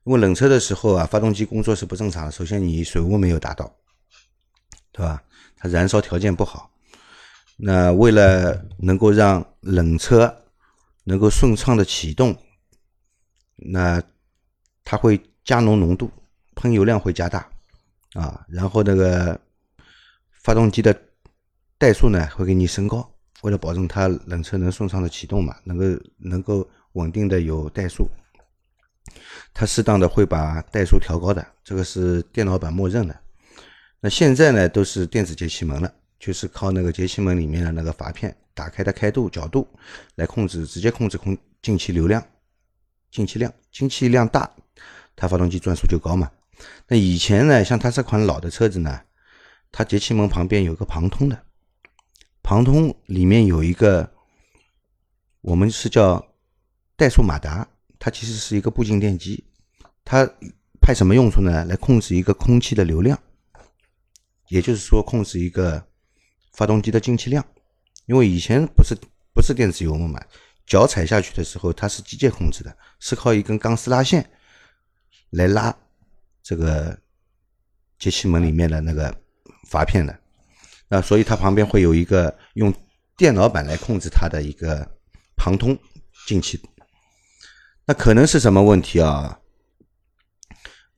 [0.04, 2.32] 因为冷车的时候啊，发动机工作是不正常的。
[2.32, 3.70] 首先你水温没有达到，
[4.92, 5.22] 对吧？
[5.58, 6.70] 它燃烧条件不好。
[7.58, 10.34] 那为了能够让冷车
[11.04, 12.34] 能够顺畅的启动，
[13.56, 14.02] 那
[14.84, 16.10] 它会加浓浓度，
[16.54, 17.46] 喷油量会加大
[18.14, 19.38] 啊，然后那个
[20.42, 20.98] 发动机的
[21.78, 23.06] 怠速呢会给你升高，
[23.42, 25.84] 为了保证它冷车能顺畅的启动嘛，能够
[26.16, 28.08] 能够稳定的有怠速，
[29.52, 33.20] 它适当的会把怠速调高的，这个是电脑版默认的。
[34.00, 39.68] 那现在呢都是电子节气门了就是靠那个节气门里面的那个阀片打开的开度、角度
[40.14, 42.24] 来控制，直接控制空进气流量、
[43.10, 43.52] 进气量。
[43.72, 44.50] 进气量大，
[45.14, 46.28] 它发动机转速就高嘛。
[46.88, 49.00] 那以前呢，像它这款老的车子呢，
[49.70, 51.40] 它节气门旁边有个旁通的，
[52.42, 54.10] 旁通里面有一个，
[55.40, 56.29] 我们是叫
[57.00, 57.66] 怠速马达，
[57.98, 59.42] 它其实是一个步进电机，
[60.04, 60.30] 它
[60.82, 61.64] 派什么用处呢？
[61.64, 63.18] 来控制一个空气的流量，
[64.48, 65.82] 也就是说控制一个
[66.52, 67.42] 发动机的进气量。
[68.04, 68.94] 因为以前不是
[69.32, 70.22] 不是电子油门嘛，
[70.66, 74.30] 脚踩下去的时候它是机械控制的，是靠一根钢丝拉线
[75.30, 75.74] 来拉
[76.42, 76.98] 这个
[77.98, 79.10] 节气门里面的那个
[79.70, 80.20] 阀片的。
[80.86, 82.70] 那所以它旁边会有一个用
[83.16, 84.86] 电脑板来控制它的一个
[85.34, 85.78] 旁通
[86.26, 86.60] 进气。
[87.90, 89.40] 那可能是什么问题啊？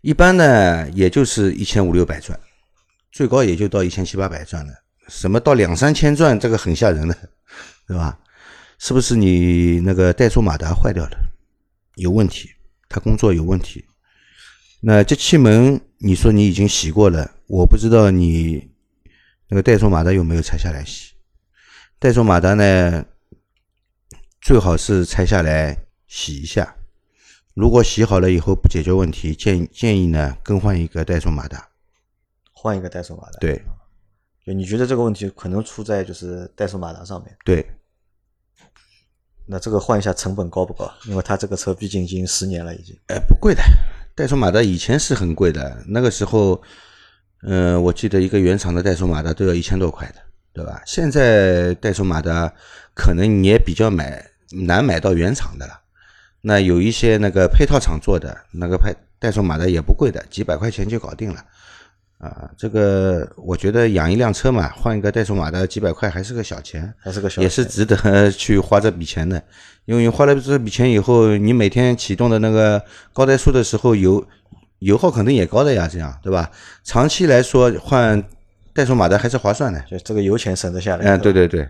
[0.02, 2.38] 一般呢，也就是一千五六百转，
[3.10, 4.74] 最高也就到一千七八百转了。
[5.08, 7.16] 什么到两三千转，这个很吓人的，
[7.88, 8.18] 对吧？
[8.78, 11.16] 是不是你那个怠速马达坏掉了，
[11.94, 12.50] 有问题？
[12.90, 13.82] 它工作有问题？
[14.82, 18.70] 那节气门，你说你已经洗过了，我不知道你
[19.48, 21.14] 那个怠速马达有没有拆下来洗？
[21.98, 23.02] 怠速马达呢，
[24.42, 26.76] 最好是拆下来洗一下。
[27.54, 31.68] 如果洗好了以后不解决问题，建建议呢更换一个怠速马达，
[32.52, 33.38] 换一个怠速马达。
[33.40, 33.62] 对，
[34.46, 37.36] 就你觉得这个问题可能出在就是怠速马达上面？
[37.44, 37.66] 对。
[39.44, 40.90] 那这个换一下成本高不高？
[41.04, 42.96] 因为它这个车毕竟已经十年了，已经。
[43.08, 43.60] 哎，不贵的，
[44.16, 46.62] 怠速马达以前是很贵的，那个时候，
[47.42, 50.14] 嗯，我记得一个原厂的怠速马达都要一千多块的，
[50.54, 50.80] 对吧？
[50.86, 52.50] 现在怠速马达
[52.94, 54.24] 可能你也比较买
[54.66, 55.81] 难买到原厂的了。
[56.42, 61.42] 那有一些那个配套厂做的那个配怠速马的也不贵的，几百块钱就搞定了。
[62.18, 69.42] 啊，这个我觉得养一辆车嘛，换一个怠速马的几百块还是个小钱，还是个小也是值得去花这笔钱的。
[69.86, 72.80] 因为花了这笔钱以后，你每天启动的那个
[73.12, 74.24] 高怠速的时候，油
[74.78, 76.48] 油耗肯定也高的呀，这样对吧？
[76.84, 78.22] 长期来说换
[78.72, 81.04] 怠速马的还是划算的，就这个油钱省得下来。
[81.04, 81.68] 嗯，对对对。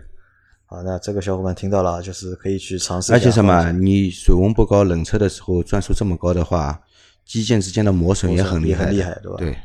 [0.73, 3.13] 好，那这个小伙伴听到了，就是可以去尝试。
[3.13, 6.81] 而且什么，你水温不高，冷车的时候转速这么高的话，
[7.23, 9.37] 机件之间的磨损也很厉害，厉害，对吧？
[9.37, 9.55] 对。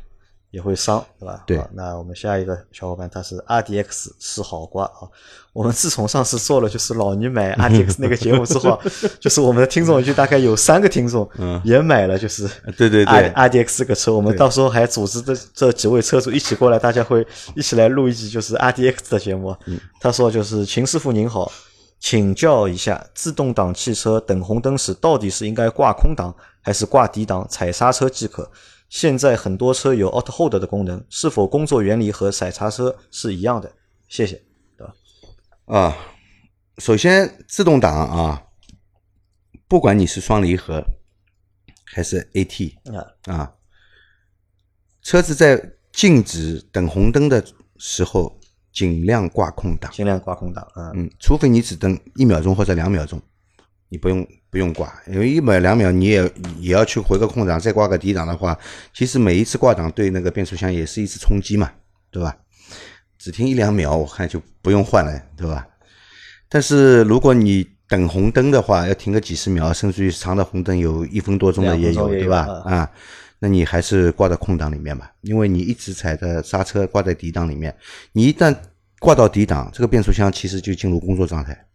[0.51, 1.45] 也会伤，对吧？
[1.47, 1.67] 对。
[1.73, 5.09] 那我们下一个小伙伴他是 RDX 是好瓜啊！
[5.59, 8.81] 我们自从上次做了就是老倪买 RDX 那个节目之后，
[9.19, 11.29] 就是我们的听众就大概有三个听众
[11.65, 19.57] 也买了，就是对对对 RDX 这个车，我们到时候还组织这这几位车主一起过来，大家会一起来录一集就是 RDX 的节目。
[20.01, 21.51] 他说就是秦师傅您好，
[21.99, 28.49] 请教一下，自动挡汽车等红灯时到底是应该挂空挡还是挂低档踩刹车即可？
[28.89, 33.73] 现在很多车有 Auto Hold 的功能，是否工作原理和踩刹车是一样的？
[34.09, 34.41] 谢谢？
[35.69, 35.97] 啊，
[36.79, 38.43] 首先自动挡啊，
[39.69, 40.83] 不管你是双离合
[41.85, 43.55] 还是 AT 啊啊，
[45.03, 47.45] 车子在静止等红灯的
[47.77, 48.41] 时候，
[48.73, 53.21] 尽量挂空档，尽量挂空档啊，嗯，除非你只等一秒钟或者两秒钟，
[53.89, 54.27] 你不用。
[54.51, 56.23] 不用挂，因为一秒两秒你也
[56.59, 58.59] 也要去回个空档，再挂个低档的话，
[58.95, 61.71] 其实每一次挂档对那个变速箱也是一次冲击嘛，
[62.11, 62.35] 对吧？
[63.19, 65.67] 只停一两秒，我看就不用换了，对吧？
[66.49, 72.47] 但是如果你等红灯的话，要停个几十秒，甚至于长的红灯有一分多钟的也有，对吧？
[72.65, 72.91] 啊，
[73.39, 77.75] 那你还是挂在空档里面吧，因为你一直踩着刹车挂在低档里面，
[78.13, 78.55] 你一旦
[78.99, 81.67] 挂到底档，这个变速箱其实就进入工作状态，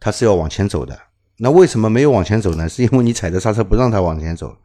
[0.00, 0.98] 它是要往前走的。
[1.38, 2.68] 那为什么没有往前走呢？
[2.68, 4.56] 是因为你踩着刹车不让它往前走，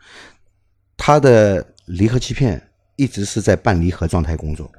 [0.95, 2.61] 它的离合器片
[2.95, 4.71] 一直是在半离合状态工作，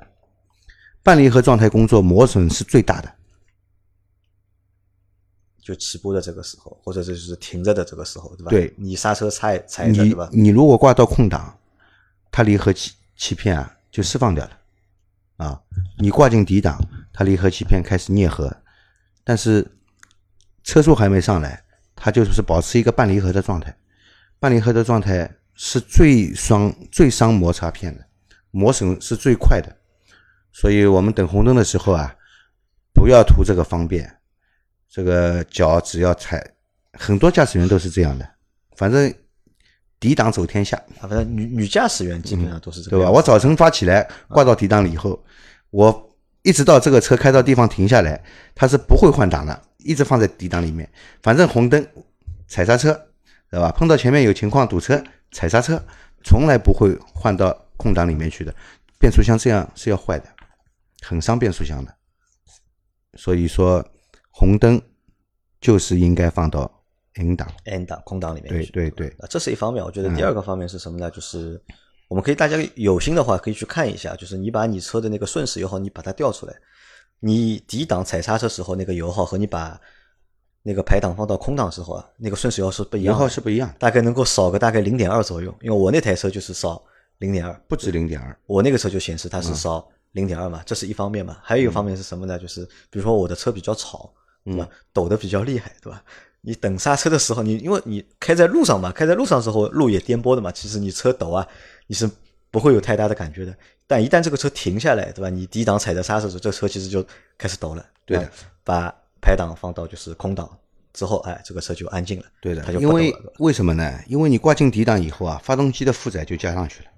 [1.03, 3.13] 半离合状态工作磨损是最大的。
[5.61, 8.51] 就起步的这个时候，或者就是停着的这个时候，对吧？
[8.51, 10.29] 对，你刹车踩踩着，对吧？
[10.33, 11.57] 你如果挂到空档，
[12.31, 14.59] 它离合器器片啊就释放掉了，
[15.37, 15.63] 啊，
[15.99, 16.79] 你挂进底档，
[17.13, 18.57] 它离合器片开始啮合，
[19.23, 19.71] 但是
[20.65, 21.65] 车速还没上来。
[21.95, 23.77] 它就是保持一个半离合的状态，
[24.41, 28.05] 半离合的状态是最伤最伤摩擦片的，
[28.51, 29.77] 磨损是最快的。
[30.53, 32.15] 所以我们等红灯的时候啊，
[32.93, 34.09] 不要图这个方便，
[34.89, 36.45] 这个脚只要踩，
[36.93, 38.29] 很多驾驶员都是这样的，
[38.77, 39.13] 反正
[39.99, 40.77] 抵档走天下。
[41.01, 43.11] 啊，反正女女驾驶员基本上都是这个，对吧？
[43.11, 45.21] 我早晨发起来挂到底档了以后，
[45.71, 48.23] 我一直到这个车开到地方停下来，
[48.55, 49.63] 它是不会换挡的。
[49.85, 50.89] 一直放在底档里面，
[51.25, 51.85] 反正红灯
[52.47, 52.93] 踩刹车，
[53.51, 53.73] 对吧？
[53.73, 55.83] 碰到前面有情况堵车，踩刹车，
[56.23, 58.55] 从来不会换到空档里面去的。
[59.01, 60.27] 变速箱这样是要坏的，
[61.03, 61.95] 很伤变速箱的。
[63.15, 63.85] 所以说，
[64.31, 64.81] 红灯
[65.61, 66.83] 就是应该放到
[67.17, 67.47] N 档。
[67.65, 68.73] N 档空档里面对去。
[68.73, 69.85] 对对，啊，这是一方面。
[69.85, 71.11] 我觉得嗯第二个方面是什么呢？
[71.11, 71.63] 就是
[72.09, 76.55] 我们可以大家有心的话，可以去看一下，就是你把你车的那个顺时油耗，你把它调出来，
[77.21, 79.79] 你低档踩刹车时候那个油耗和你把
[80.63, 85.55] 那个排档放到空档时候啊，那个顺时油耗是不一油样油，耗是不一样的，大概能够少个大概零点二左右。
[85.61, 86.83] 因为我那台车就是少
[87.19, 88.35] 零点二，不止零点二。
[88.47, 91.39] 我那个车就显示它嗯是少零点二嘛，这是一方面嘛。
[91.43, 92.39] 还有一个方面是什么呢？
[92.39, 94.13] 就是比如说我的车比较吵，
[94.45, 94.69] 对嗯吧？
[94.93, 96.03] 抖得比较厉害，对吧？
[96.43, 101.47] 你等刹车的时候，你因为你开在路上嘛，开在路上的时候路也颠簸的嘛，其实你车抖啊，
[101.87, 102.11] 你是
[102.51, 103.57] 不会有太大的感觉的。
[103.87, 105.29] 但一旦这个车停下来，对吧？
[105.29, 107.05] 你低档踩着刹车的时候，这车其实就
[107.39, 107.87] 开始抖了。
[108.05, 108.31] 对的
[108.65, 110.51] 把排档放到就是空档
[110.93, 112.27] 之后，哎，这个车就安静了。
[112.41, 114.01] 对的它就，不因为为什么呢？
[114.09, 116.91] 因为你挂进底档以后啊，发动机的负载就加上去了，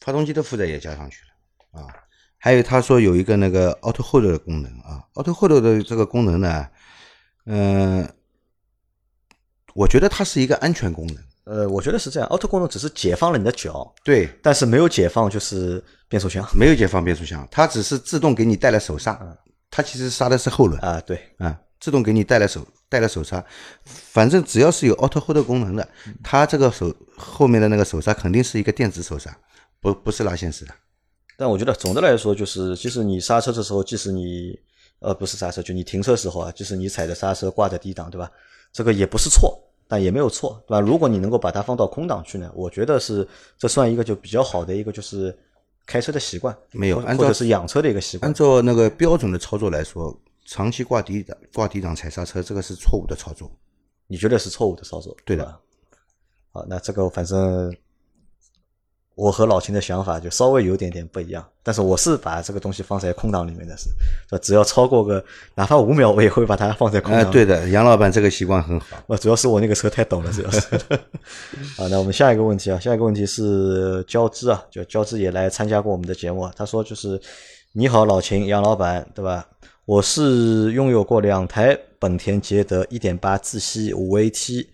[0.00, 1.25] 发动机的负载也加上去了
[1.76, 1.86] 啊。
[2.38, 6.66] 还有他说有一个那个 Auto Hold 的功能啊，Auto Hold 的这个功能呢，
[7.46, 8.08] 嗯、
[9.74, 11.16] 我觉得它是一个安全功能。
[11.44, 19.18] 呃，我觉得是这样，Auto 功能只是解放了你的脚，对，但是没有解放就是变速箱没有解放变速箱，它只是自动给你带来手刹，
[19.70, 21.00] 它其实刹的是后轮啊。
[21.06, 23.44] 对，啊，自动给你带来手带来手刹，
[23.84, 25.88] 反正只要是有 Auto Hold 功能的，
[26.22, 29.36] 它这个手后面的那个手刹肯定是一个电子手刹，
[29.80, 30.74] 不不是拉线式的。
[31.36, 34.58] 但我觉得总的来说，就是即使你刹车的时候，即使你
[35.00, 38.30] 呃不是刹车，就你停车时候啊，即使你踩着刹车挂在低档，对吧？
[38.72, 40.80] 这个也不是错，但也没有错，对吧？
[40.80, 43.26] 如果你能够把它放到空档去呢，我觉得是
[43.58, 45.36] 这算一个就比较好的一个就是
[45.84, 48.34] 开车的习惯，没有按照或者是养车的一个习惯按。
[48.34, 53.50] 照那个标准的操作来说，长期挂低档挂低档踩刹车，这个是错误的操作。
[54.06, 55.16] 你觉得是错误的操作？
[55.24, 55.60] 对的吧。
[56.52, 57.74] 好，那这个反正
[59.16, 63.88] 我和老秦的想法就稍微有点点不一样，但是我是把这个东西放在空档里面的是，
[64.42, 65.24] 只要超过个
[65.54, 67.22] 哪怕五秒，我也会把它放在空档。
[67.22, 68.98] 哎，对的，杨老板这个习惯很好。
[69.06, 70.60] 我主要是我那个车太抖了，主要是。
[71.78, 76.52] 好，那我们下一个问题啊，下一个问题是交织啊，就交织也来参加过我们的节目啊。
[76.54, 77.18] 他说就是，
[77.72, 79.48] 你好，老秦，杨老板，对吧？
[79.86, 84.66] 我是拥有过两台本田捷德一点八自吸五 AT。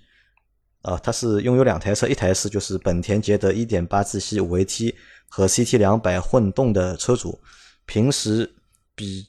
[0.83, 4.95] 啊它是拥有两台车一台是就是本田杰德一点八自吸五 at
[5.29, 7.39] 和 ct 两百混动的车主
[7.87, 8.53] 平时
[8.95, 9.27] 比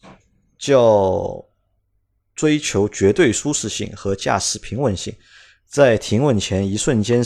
[0.58, 1.44] 较
[2.36, 5.14] 追求绝对舒适性和驾驶平稳性
[5.68, 7.24] 在停稳前一瞬间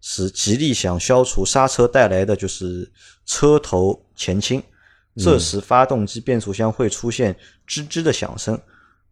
[0.00, 2.90] 时极力想消除刹车带来的就是
[3.24, 4.62] 车头前倾
[5.16, 7.34] 这时发动机变速箱会出现
[7.68, 8.60] 吱吱的响声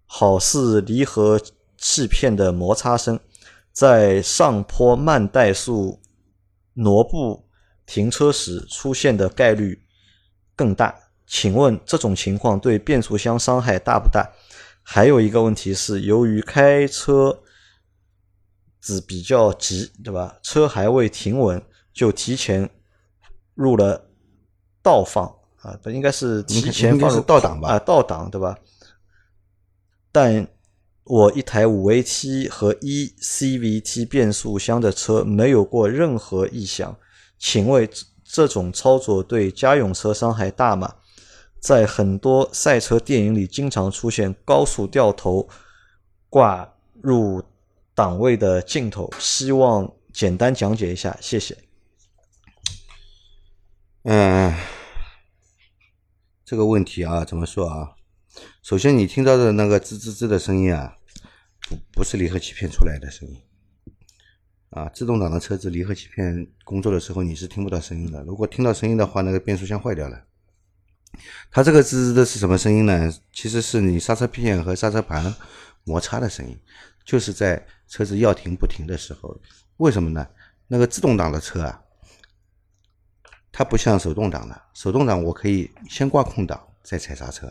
[0.07, 1.41] 好似离合
[1.77, 3.19] 器片的摩擦声
[3.81, 6.03] 在上坡慢怠速
[6.75, 7.49] 挪步
[7.87, 9.83] 停车时出现的概率
[10.55, 10.95] 更大。
[11.27, 14.31] 请问这种情况对变速箱伤害大不大？
[14.83, 17.41] 还有一个问题是，由于开车
[18.83, 20.37] 子比较急，对吧？
[20.43, 21.63] 车还未停稳
[21.95, 22.69] 就提前
[23.55, 24.11] 入了
[24.83, 25.27] 倒放
[25.63, 28.59] 啊，不应该是提前放入倒档吧啊，倒档对吧？
[30.13, 30.47] 但
[31.05, 36.97] 我一台五 AT 和一 CVT 变速箱的车没有过任何异响，
[37.39, 40.97] 请问这这种操作对家用车伤害大吗？
[41.61, 45.49] 在很多赛车电影里，经常出现高速掉头
[46.29, 47.43] 挂入
[47.95, 51.59] 档位的镜头，希望简单讲解一下，谢谢。
[54.05, 54.55] 嗯，
[56.45, 57.91] 这个问题啊，怎么说啊？
[58.63, 60.95] 首先，你听到的那个吱吱吱的声音啊，
[61.67, 63.43] 不不是离合器片出来的声音
[64.69, 64.87] 啊。
[64.91, 68.23] 自动挡的车子离合器片工作的时候，你是听不到声音的。
[68.25, 70.25] 如果听到声音的话，那个变速箱坏掉了。
[71.51, 73.11] 它这个吱吱的是什么声音呢？
[73.33, 75.35] 其实是你刹车片和刹车盘
[75.85, 76.57] 摩擦的声音，
[77.03, 79.41] 就是在车子要停不停的时候。
[79.79, 80.29] 为什么呢？
[80.69, 81.83] 那个自动挡的车啊，
[83.51, 87.51] 它不像手动挡的，手动挡我可以先挂空档再踩刹车，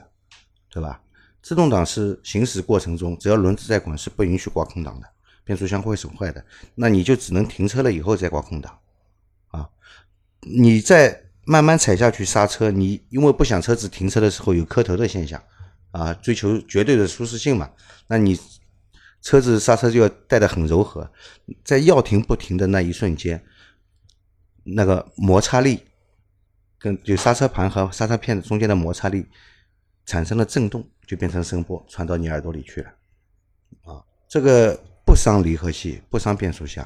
[0.69, 1.01] 对吧？
[1.41, 5.07] 自动挡是行驶过程中只要轮子在滚是不允许挂空档的，
[5.45, 6.45] 变速箱会损坏的，
[6.75, 8.77] 那你就只能停车了以后再挂空档，
[9.47, 9.69] 啊，
[10.41, 15.41] 你在慢慢踩下去刹车，你因为不想车子停车的时候有磕头的现象，
[15.91, 17.71] 啊，追求绝对的舒适性嘛，
[18.07, 18.37] 那你
[19.21, 21.09] 车子刹车就要带的很柔和，
[21.63, 23.41] 在要停不停的那一瞬间，
[24.65, 25.85] 那个摩擦力
[26.77, 29.25] 跟就刹车盘和刹车片中间的摩擦力
[30.09, 32.89] 产生了震动，就变成声波传到你耳朵里去了。
[33.83, 36.83] 啊，这个不伤离合器，不伤变速箱，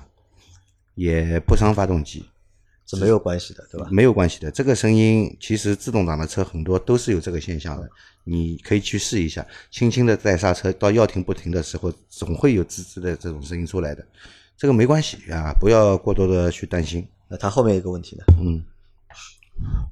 [0.95, 2.25] 也不伤发动机，
[2.85, 3.87] 是没有关系的，对吧？
[3.89, 7.89] 没有关系的，这个声音其实自动挡的车很多都是有这个现象的，
[8.25, 14.05] 你可以去试一下，轻轻的带刹车，到要停不停的时候，总会有吱吱的这种声音出来的，
[14.57, 17.07] 这个没关系啊，不要过多的去担心。
[17.29, 18.25] 那它后面一个问题呢？
[18.41, 18.61] 嗯，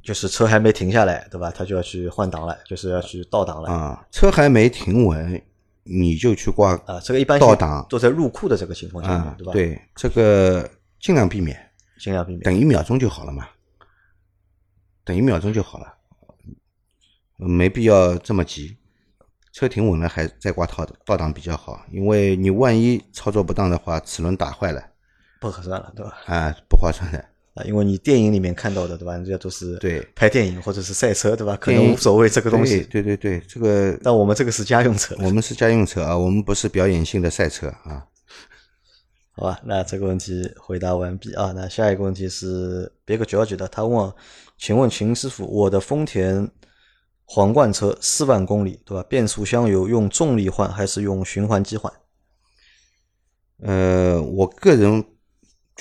[0.03, 1.51] 就是车还没停下来，对吧？
[1.51, 3.69] 他就要去换挡了，就是要去倒档了。
[3.69, 5.41] 啊，车还没停稳，
[5.83, 11.57] 你就去挂啊，这个一般倒档都在入库的这个情况下对吧？，对，这个尽量避免。
[11.99, 12.41] 尽量避免。
[12.41, 13.47] 等一秒钟就好了嘛，
[15.03, 15.93] 等一秒钟就好了，
[17.37, 18.77] 没必要这么急。
[19.53, 24.81] 车停稳了还再挂套倒档比较好，因为你万一操作不当的话，齿轮打坏了
[25.39, 26.17] 不合算了，对吧？
[26.25, 27.23] 啊，不划算的。
[27.53, 29.13] 啊，因为你电影里面看到的，对吧？
[29.13, 31.57] 人家都是对拍电影或者是赛车，对吧？
[31.57, 38.07] 可能无所谓这个东西，对对对对，这个 但我们这个是家用车，我们是家用车啊，我们不是表演性的赛车啊。
[39.33, 39.59] 好吧？
[39.63, 41.51] 那这个问题回答完毕啊。
[41.53, 44.13] 那下一个问题是别个九幺九的，他问：
[44.57, 46.49] 请问秦师傅，我的丰田
[47.25, 49.03] 皇冠车四万公里，对吧？
[49.09, 51.91] 变速箱油用重力换还是用循环机换？
[53.63, 55.03] 呃，我个人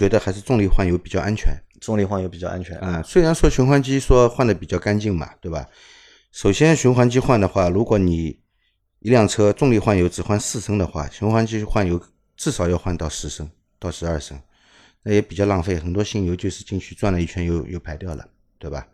[0.01, 1.53] 觉得还是重力换油比较安全。
[1.78, 5.66] 重力换油比较安全啊、虽然说循环机说换的比较干净嘛，对吧？
[6.32, 8.38] 首先循环机换的话，如果你
[9.01, 12.01] 一辆车重力换油只换四升的话，循环机换油
[12.34, 14.40] 至少要换到十升到十二升，
[15.03, 15.78] 那也比较浪费。
[15.78, 18.26] 很多新油就是进去转了一圈又又排掉了，
[18.59, 18.86] 对吧？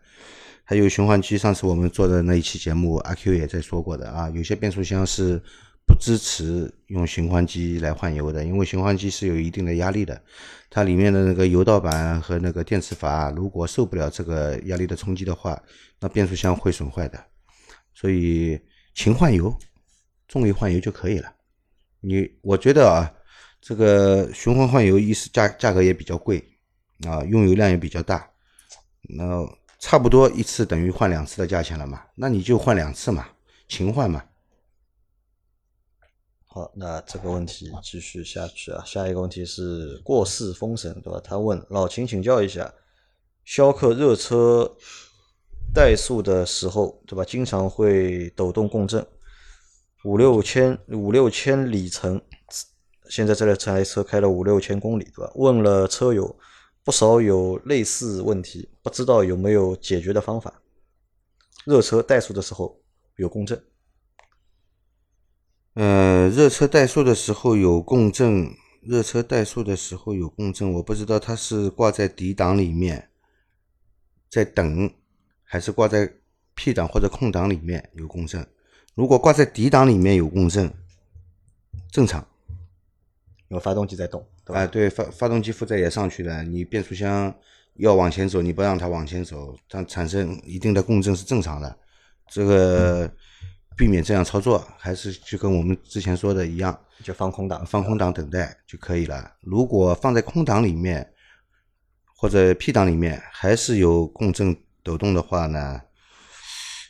[0.65, 5.41] 还有循环机，上次我们做的那一期节目，阿 Q 也在说过的啊，有些变速箱是
[5.87, 10.21] 不支持用循环机来换油的，因为循环机是有一定的压力的，
[10.69, 15.59] 它里面的那个油道板和那个电磁阀如果受不了这个压力的冲击的话，
[16.01, 17.17] 那变速箱会损坏的。
[17.93, 18.59] 所以
[18.93, 19.57] 勤换油，
[20.27, 21.33] 重力换油就可以了。
[22.01, 23.09] 你我觉得啊，
[23.61, 26.43] 这个循环换油一是价价格也比较贵
[27.07, 28.29] 啊，用油量也比较大，
[29.01, 29.47] 那
[29.79, 33.25] 差不多一次等于换两次的价钱了嘛，那你就换两次嘛，
[33.69, 34.23] 勤换嘛。
[36.57, 38.83] 好，那这个问题继续下去啊。
[38.83, 41.21] 下一个问题是过世封神，对吧？
[41.23, 42.73] 他问老秦请教一下，
[43.45, 44.75] 逍客热车
[45.71, 47.23] 怠速的时候，对吧？
[47.23, 49.05] 经常会抖动共振，
[50.03, 52.19] 五六千五六千里程，
[53.07, 55.31] 现在这台车开了五六千公里，对吧？
[55.35, 56.35] 问了车友，
[56.83, 60.59] 不少有类似问题，不知道有没有解决的方法。
[61.65, 62.81] 热车怠速的时候
[63.17, 63.63] 有共振。
[65.77, 68.51] 呃，热车怠速的时候有共振，
[68.81, 73.09] 热车怠速的时候有共振，我不知道它是挂在 D 档里面
[74.27, 74.91] 在等，
[75.43, 76.11] 还是挂在
[76.55, 78.47] P 档或者空档里面有共振。
[78.95, 80.73] 如果挂在 D 档里面有共振，
[81.91, 82.27] 正常。
[83.49, 84.61] 有发动机在动，对吧？
[84.61, 87.31] 啊，对，发发动机负载也上去了，你变速箱
[87.75, 91.77] 要往前走，你不让它往前走，它产生一定的共振是正常的。
[92.29, 93.09] 这个
[93.77, 99.33] 避免这样操作，还是就跟我们之前说的一样，就放空档，放空档等待就可以了。
[99.41, 101.13] 如果放在空档里面
[102.15, 105.79] 或者 P 档里面还是有共振抖动的话呢，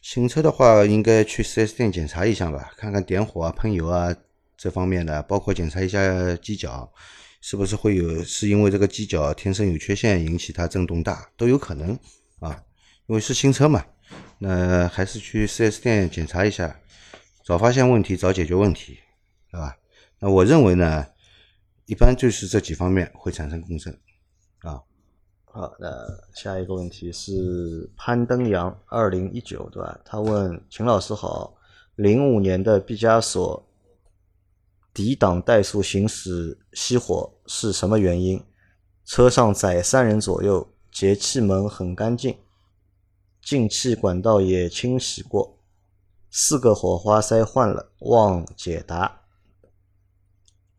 [0.02, 4.16] 新车的话应该去 4S 店检查一下吧，看看点火啊、喷油啊
[4.56, 6.00] 这方面的，包括检查一下
[6.38, 6.90] 机脚
[7.42, 12.00] 是不是会有是因为这个机脚天生有缺陷引起它震动大，都有可能
[12.40, 12.64] 啊，
[13.08, 13.84] 因为是新车嘛。
[14.40, 16.80] 那还是去 4S 店检查一下，
[17.44, 19.00] 早发现问题，早解决问题，
[19.52, 19.76] 对吧？
[20.20, 21.06] 那我认为呢，
[21.86, 23.94] 一般就是这几方面会产生共振
[24.60, 24.82] 啊。
[25.46, 25.90] 好，那
[26.36, 30.00] 下一个问题是潘登阳二零一九对吧？
[30.06, 31.56] 他问秦老师好，
[31.96, 33.68] 零五年的毕加索
[34.94, 38.44] 抵挡怠速行驶熄火是什么原因？
[39.06, 42.38] 车上载三人左右，节气门很干净，
[43.48, 45.58] 进气管道也清洗过，
[46.30, 49.22] 四个火花塞换了，望解答。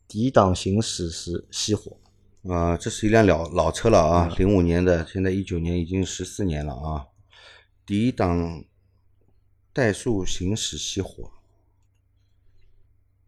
[0.07, 1.97] 抵档行驶时熄火，
[2.53, 7.07] 啊、这是一辆老老车了啊，零五年的，现在一九年已经十四年了啊。
[7.87, 8.63] 第一档
[9.73, 11.33] 怠速行驶熄火，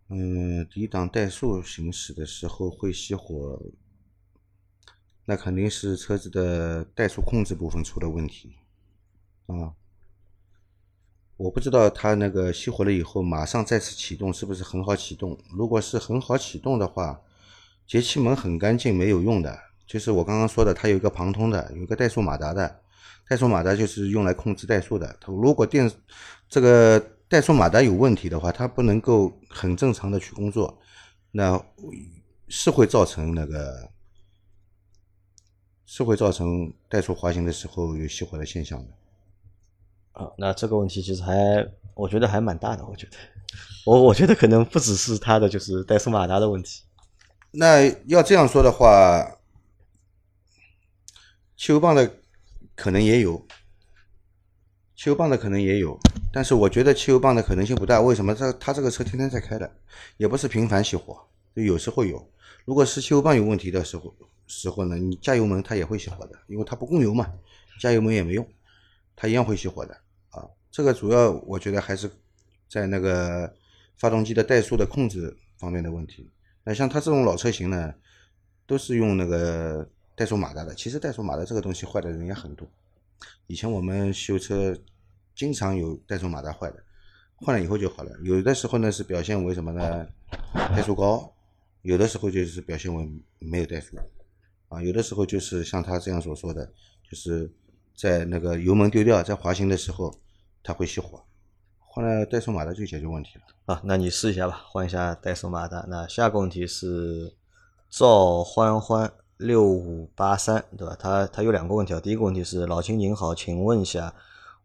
[0.08, 3.58] 嗯，第一档怠速行驶的时候会熄火，
[5.24, 8.56] 那肯定是车子的怠速控制部分出了问题
[9.58, 9.72] 啊。
[11.36, 15.38] 我不知道它那个熄火了以后马上再次启动是不是很好启动？
[15.56, 17.22] 如果是很好启动的话，
[17.86, 19.58] 节气门很干净没有用的。
[19.86, 22.82] 就是我刚刚说的，它有一个旁通的，有一个怠速马达的，
[23.26, 25.16] 怠速马达就是用来控制怠速的。
[25.18, 25.90] 它如果电
[26.48, 30.78] 这个怠速马达有问题的话，它不能够很正常的去工作，
[31.32, 31.60] 那
[32.48, 33.90] 是会造成那个
[35.86, 38.99] 是会造成怠速滑行的时候有熄火的现象的。
[40.20, 42.84] 啊，那这个问题其实还，我觉得还蛮大的。
[42.84, 43.16] 我觉得，
[43.86, 46.82] 我我觉得可能不只是它的就是怠速马达的问题。
[47.52, 49.38] 那要这样说的话，
[51.56, 52.16] 汽油泵的
[52.76, 53.46] 可能也有，
[54.94, 55.98] 汽油泵的可能也有，
[56.30, 57.98] 但是我觉得汽油泵的可能性不大。
[57.98, 58.34] 为什么？
[58.34, 59.72] 这它这个车天天在开的，
[60.18, 61.18] 也不是频繁熄火，
[61.56, 62.30] 就有时候有。
[62.66, 64.14] 如果是汽油泵有问题的时候，
[64.46, 67.32] 时候呢，你加油门它也会熄火的，因为它不供油嘛，
[67.80, 68.46] 加油门也没用，
[69.16, 69.96] 它一样会熄火的。
[70.70, 72.10] 这个主要我觉得还是
[72.68, 73.52] 在那个
[73.96, 76.28] 发动机的怠速的控制方面的问题。
[76.64, 77.94] 那像它这种老车型呢，
[78.66, 80.74] 都是用那个怠速马达的。
[80.74, 82.68] 其实怠速马达这个东西坏的人也很多。
[83.46, 84.76] 以前我们修车
[85.34, 86.82] 经常有怠速马达坏的，
[87.36, 88.10] 换了以后就好了。
[88.22, 90.06] 有的时候呢是表现为什么呢？
[90.52, 91.32] 怠速高，
[91.82, 93.96] 有的时候就是表现为没有怠速。
[94.68, 96.64] 啊，有的时候就是像他这样所说的，
[97.10, 97.50] 就是
[97.96, 100.14] 在那个油门丢掉，在滑行的时候
[100.62, 101.22] 它会熄火。
[101.78, 103.74] 换了怠速马达就解决问题了。
[103.74, 105.84] 啊，那你试一下吧，换一下怠速马达。
[105.88, 107.36] 那下个问题是
[107.88, 110.96] 赵欢欢六五八三，对吧？
[110.98, 112.00] 他他有两个问题啊。
[112.00, 114.14] 第一个问题是老秦您好，请问一下，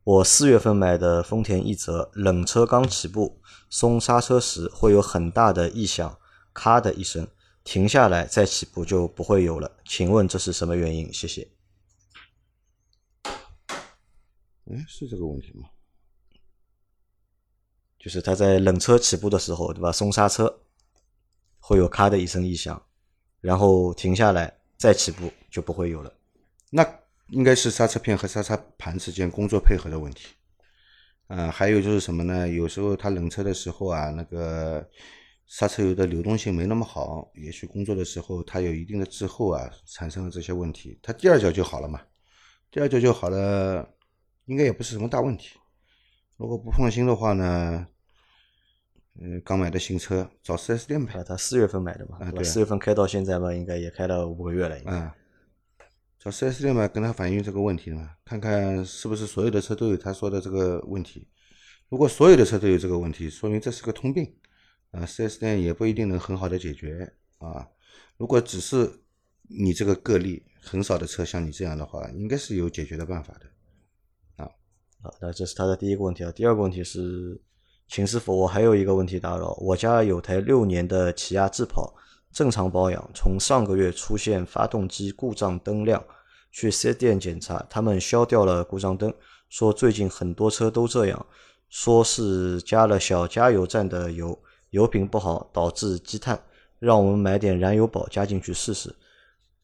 [0.03, 6.17] 我四月份买的丰田奕泽，冷车刚起步，松刹车时会有很大的异响，
[6.53, 7.27] 咔的一声，
[7.63, 9.71] 停下来再起步就不会有了。
[9.83, 11.11] 请问这是什么原因？
[11.11, 11.49] 谢谢。
[13.23, 15.69] 哎，是这个问题吗？
[18.05, 19.91] 就是它在冷车起步的时候，对吧？
[19.91, 20.61] 松刹车
[21.57, 22.79] 会有咔的一声异响，
[23.41, 26.13] 然后停下来再起步就不会有了。
[26.69, 26.87] 那
[27.29, 30.27] 应该是刹车片和刹车盘之间工作配合的问题。
[31.29, 32.47] 嗯，还有就是什么呢？
[32.47, 34.87] 有时候它冷车的时候啊，那个
[35.47, 40.99] 刹车油的流动性没那么好，也许工作的时候它有一定的滞后啊，产生了这些问题。
[41.01, 41.99] 它第二脚就好了嘛，
[42.69, 43.89] 第二脚就好了，
[44.45, 45.57] 应该也不是什么大问题。
[46.37, 47.87] 如果不放心的话呢？
[49.19, 51.13] 嗯，刚买的新车，找四 S 店呗。
[51.13, 54.77] 啊，他四月份买的嘛，四月份开到现在嘛，应该也开了五个月了。
[54.77, 55.15] 应该啊，
[56.19, 61.27] 找四 S 店嘛，跟他反映这个问题嘛，看看是不是所有的车都有他说的这个问题。
[61.89, 64.35] 如果所有的车都有这个问题，说明这是个通病。
[64.91, 67.67] 啊，四 S 店也不一定能很好的解决啊。
[68.15, 68.89] 如果只是
[69.41, 74.43] 你这个个例，很少的车像你这样的话，应该是有解决的办法的。
[74.43, 74.49] 啊，
[75.21, 76.31] 那这是他的第一个问题啊。
[76.31, 77.39] 第二个问题是，
[77.87, 79.55] 秦师傅，我还有一个问题打扰。
[79.61, 81.93] 我家有台六年的起亚智跑，
[82.33, 86.03] 正常保养，从上个月出现发动机故障灯亮，
[86.51, 89.13] 去四 S 店检查，他们消掉了故障灯，
[89.49, 91.25] 说最近很多车都这样，
[91.69, 94.37] 说是加了小加油站的油，
[94.71, 96.41] 油品不好导致积碳，
[96.79, 98.93] 让我们买点燃油宝加进去试试。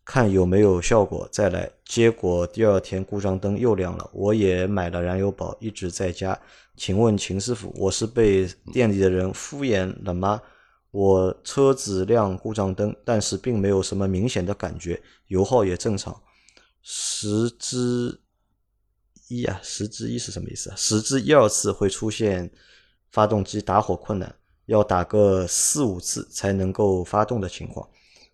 [0.03, 1.69] 看有没有效果再来。
[1.85, 6.37] 结果第二天故障灯又亮了，我也买了燃油宝，一直在加。
[6.75, 10.41] 请问秦师傅，我是被店里的人敷衍了吗？
[10.89, 16.21] 我车子亮故障灯，但是并没有什么明显的感觉，油耗也正常。
[16.81, 18.19] 十之
[19.27, 20.75] 一啊，十之一是什么意思啊？
[20.75, 22.51] 十之一二次会出现
[23.11, 27.87] 发动机打火困难，要打个四五次才能够发动的情况。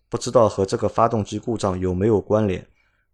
[0.08, 2.66] 不知道和这个发动机故障有没有关联？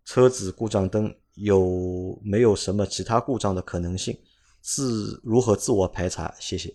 [0.05, 4.17] 车子故障灯有没有什么其他故障的可能性？
[4.65, 6.35] 自如何自我排查？
[6.41, 6.75] 谢谢。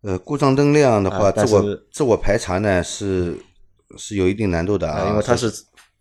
[0.00, 3.36] 呃，故障灯亮的话，啊自我自我排查呢是
[3.98, 5.52] 是有一定难度的啊，因为它是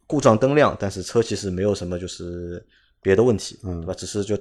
[0.06, 2.66] 故障灯亮，但是车其实没有什么就是
[3.02, 3.94] 别的问题，嗯对吧？
[3.94, 4.40] 只是就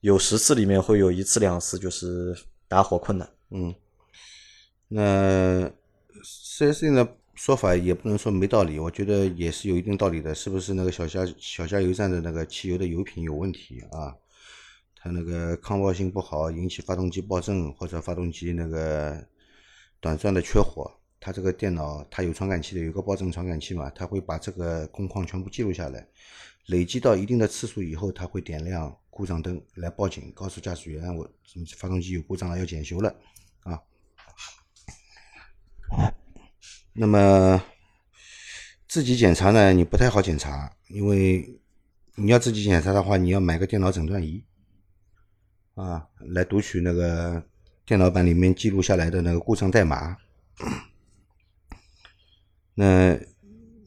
[0.00, 2.36] 有十次里面会有一次两次就是
[2.68, 3.26] 打火困难。
[3.50, 3.74] 嗯，
[4.88, 5.70] 那
[6.22, 10.34] 四 S 店的说法也不能说没道理，我觉得也是有一定道理的。
[10.34, 14.12] 是不是那个小加小加油站的那个汽油的油品有问题啊？
[15.12, 19.26] 那个抗爆性不好，引起发动机爆震或者发动机那个
[20.00, 20.90] 短暂的缺火，
[21.20, 26.06] 它这个电脑它有传感器的，有个爆震传感器嘛，它会把这个工况全部记录下来，
[26.66, 31.28] 累积到一定的次数以后，它会点亮故障灯来报警，告诉驾驶员我
[31.76, 33.14] 发动机有故障了，要检修了
[33.64, 33.80] 啊。
[36.92, 37.62] 那么
[38.86, 41.60] 自己检查呢，你不太好检查，因为
[42.16, 44.44] 你要自己检查的话，你要买个电脑诊断仪
[45.78, 47.40] 啊，来读取那个
[47.86, 50.16] 电脑版里面记录下来的那个故障代码。
[52.74, 53.16] 那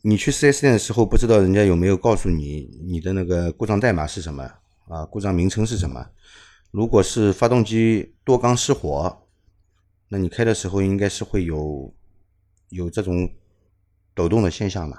[0.01, 4.49] 你去 4S 店的时候，不知道人家有没有告诉你你的那个故障代码是什么
[4.87, 5.05] 啊？
[5.05, 6.09] 故障名称是什么？
[6.71, 9.27] 如果是发动机多缸失火，
[10.07, 11.93] 那你开的时候应该是会有
[12.69, 13.29] 有这种
[14.13, 14.97] 抖动的现象嘛，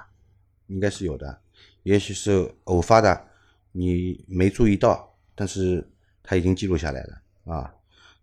[0.67, 1.41] 应该是有的。
[1.81, 3.29] 也许是偶发的，
[3.71, 5.89] 你没注意到，但是
[6.23, 7.73] 它已经记录下来了啊。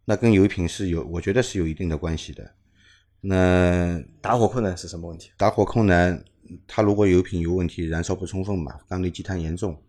[0.05, 2.51] 那跟油品是有，我觉得是有一定的关系的。
[3.21, 5.31] 那打火困难是什么问题？
[5.37, 6.25] 打火困难，
[6.67, 9.81] 它如果油品有问题，燃烧不充分嘛，缸内积碳严重，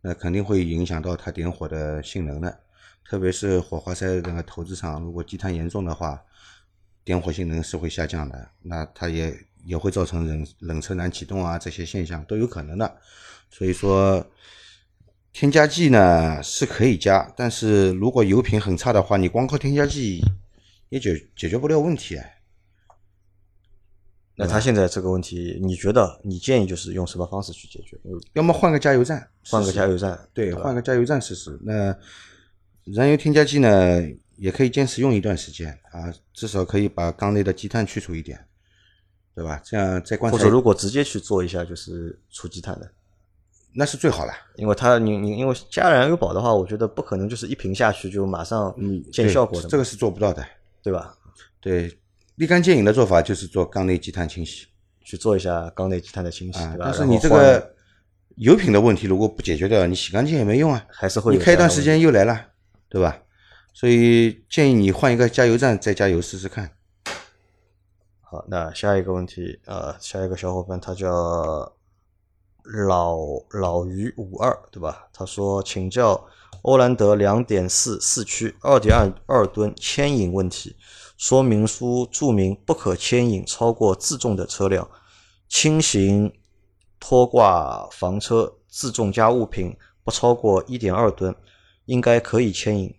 [0.00, 2.60] 那肯定会影响到它点火的性能的。
[3.04, 6.22] 特别是火花塞那个头子上，如果积碳严重的话，
[7.04, 8.50] 点火性能是会下降的。
[8.62, 9.34] 那它也
[9.64, 12.98] 也会造成冷冷车难启动啊，这些现象都有可能的。
[13.50, 14.24] 所以说，
[15.38, 20.20] 添加剂呢是可以加，但是如果油品很差的话，你光靠添加剂
[20.88, 22.26] 也解解决不了问题啊。
[24.34, 27.96] 那他现在这个问题，你觉得你建议就是用什么方式去解决？
[28.32, 31.56] 要么换个加油站，换个加油站，对，吧换个加油站试试。
[31.62, 31.96] 那
[32.86, 34.02] 燃油添加剂呢，
[34.38, 38.44] 也可以坚持用一段时间啊，至少可以把缸内的积碳去除一点，
[39.36, 39.62] 对吧？
[39.64, 42.90] 这样再或者，如果直接去做一下，就是除积碳的，
[43.78, 44.32] 那是最好了。
[44.56, 48.74] 因为它你你因为加燃油宝的话，我觉得不可能就是一瓶下去就马上
[49.12, 50.44] 见效果的嘛，这个是做不到的。
[50.82, 51.14] 对吧？
[51.60, 51.98] 对，
[52.36, 54.66] 立竿见影的做法就是做缸内积碳清洗
[55.02, 56.78] 去做一下缸内积碳的清洗，啊对。
[56.78, 56.84] 吧？
[56.86, 57.74] 但是你这个
[58.36, 60.84] 油品的问题如果不解决掉，你洗干净也没用啊。
[60.90, 62.46] 还是会你开一段时间又来了，
[62.88, 63.18] 对吧？
[63.74, 66.70] 所以建议你换一个加油站再加油试试看。
[68.22, 71.72] 好，那下一个问题，呃，下一个小伙伴他叫
[72.86, 73.16] 老
[73.50, 75.08] 老于五二，对吧？
[75.12, 76.26] 他说请教
[76.62, 80.76] 欧蓝德两点四四驱二点二二吨牵引问题，
[81.16, 84.86] 说明书注明不可牵引超过自重的车辆，
[85.48, 86.30] 轻型
[87.00, 91.34] 拖挂房车自重加物品不超过一点二吨，
[91.86, 92.94] 应该可以牵引。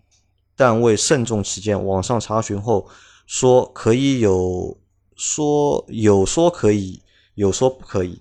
[0.56, 2.90] 但为慎重起见，网上查询后
[3.28, 4.76] 说可以有
[5.16, 7.04] 说有说可以，
[7.36, 8.20] 有说不可以。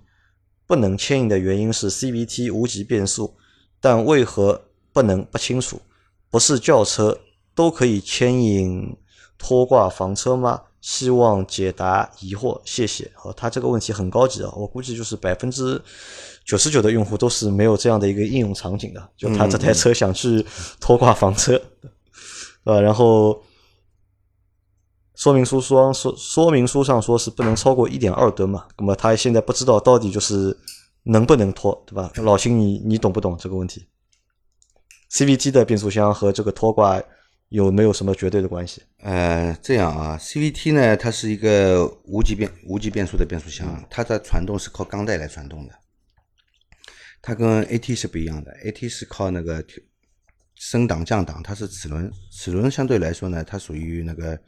[0.68, 3.34] 不能牵引的原因是 CVT 无级变速，
[3.80, 4.62] 但为何
[4.92, 5.80] 不能不清楚？
[6.30, 7.18] 不是轿车
[7.54, 8.94] 都可以牵引
[9.38, 10.62] 拖挂房车吗？
[10.80, 13.10] 希望解答疑惑，谢谢。
[13.24, 15.80] 哦，他这个问题很高级啊，我估计就是百分之
[16.44, 20.44] 九十九的用户都是没有这样的一个应用场景的，就他这台车想去
[20.78, 21.90] 拖挂房车，对
[22.74, 22.80] 吧？
[22.80, 23.42] 然后
[25.18, 30.56] 说明书说说说明书上说是不能超过一点二吨嘛，那么他现在不知道到底就是
[31.02, 32.08] 能不能拖，对吧？
[32.22, 33.88] 老邢，你你懂不懂这个问题
[35.10, 37.02] ？CVT 的变速箱和这个拖挂
[37.48, 38.80] 有没有什么绝对的关系？
[38.98, 45.74] 呃，这样啊，CVT 呢，它是一个无级变无级变速的变速箱，它的传动是靠钢带来传动的。
[47.20, 49.64] 它跟 AT 是不一样的，AT 是靠那个
[50.54, 54.38] 升档降档，它是齿轮，齿轮相对来说呢，它属于那个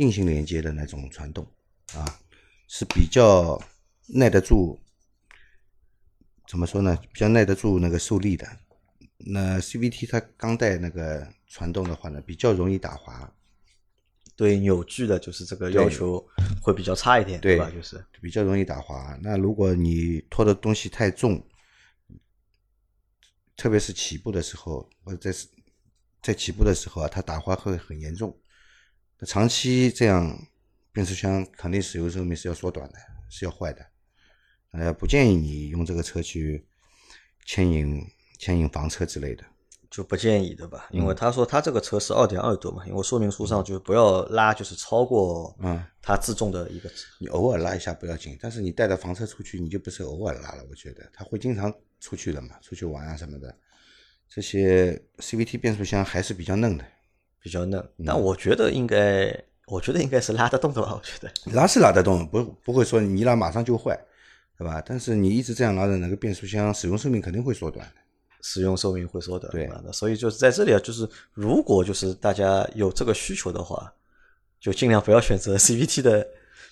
[0.00, 1.46] 硬性连接的那种传动
[1.94, 2.18] 啊，
[2.66, 3.60] 是比较
[4.06, 4.80] 耐得住，
[6.48, 6.98] 怎么说呢？
[7.12, 8.48] 比较耐得住那个受力的。
[9.18, 13.30] 那 CVT 它钢带那个传动的话呢，比较容易打滑，
[14.34, 16.26] 对扭矩的，就是这个要求
[16.62, 17.70] 会比较差一点，对吧？
[17.70, 19.18] 就是比较容易打滑。
[19.20, 21.46] 那如果你拖的东西太重，
[23.54, 25.38] 特别是起步的时候，或者在
[26.22, 28.34] 在起步的时候啊，它打滑会很严重。
[29.20, 30.36] 那长期这样，
[30.92, 32.94] 变速箱肯定使用寿命是要缩短的，
[33.28, 33.86] 是要坏的。
[34.72, 36.66] 呃，不建议你用这个车去
[37.44, 38.02] 牵引
[38.38, 39.44] 牵引房车之类的。
[39.90, 40.86] 就不建议，对吧？
[40.92, 50.64] 因嗯为他说他这个车是二点二吨嘛，因为说明书上就是不要拉，就是超过嗯它自重的一个你偶尔拉一下不要紧，但是你带着房车出去，你就不是偶尔拉了。
[50.70, 53.52] 我觉得他会经常出去的嘛，出去玩啊什么的。
[54.28, 56.84] 这些 CVT 变速箱还是比较嫩的，
[57.42, 59.34] 比较嫩，嗯但我觉得应该，
[59.66, 60.94] 我觉得应该是拉得动的吧？
[60.94, 63.98] 我觉得拉是拉得动，不不会说你一拉马上就坏，
[64.58, 64.82] 对吧？
[64.84, 67.92] 但是你一直这样拉着，那个变速箱使用寿命肯定会缩短的。
[68.42, 69.68] 使用寿命会缩短，对？
[69.84, 73.92] 那所以就是在这里啊，就是如果就是大家有这个需求的话，
[74.58, 76.26] 就尽量不要选择 CVT 的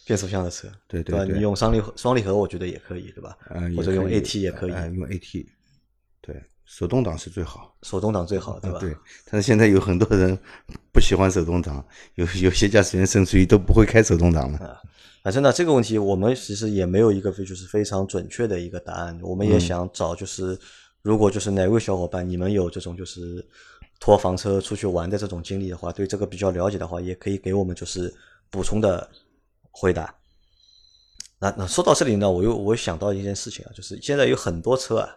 [0.07, 0.75] 变速箱的车，吧？
[0.89, 3.37] 对对对你用双离合双离合，我觉得也可以，对吧？
[3.51, 5.47] 嗯，或者用 AT 也可以，呃用 AT，
[6.23, 7.75] 对，手动挡是最好。
[7.83, 8.77] 手动挡最好，对吧？
[8.77, 8.95] 啊对，
[9.31, 10.39] 但是现在有很多人
[10.93, 11.83] 不喜欢手动挡，
[12.17, 14.81] 有有些驾驶员甚至于都不会开手动挡了。
[15.23, 19.19] 反正呢，这个问题我们其实也没有一个非就是非常准确的一个答案。
[19.23, 20.59] 我们嗯也想找就是，
[21.03, 23.45] 如果就是哪位小伙伴你们有这种就是
[23.99, 28.15] 拖房车出去玩的这种经历的话，对这个比较了解的话，也可以给我们就是
[28.51, 29.09] 补充的
[29.71, 30.15] 回答。
[31.41, 35.09] 那那说到这里呢，我又我想到一件事情啊，就是现在有很多车啊，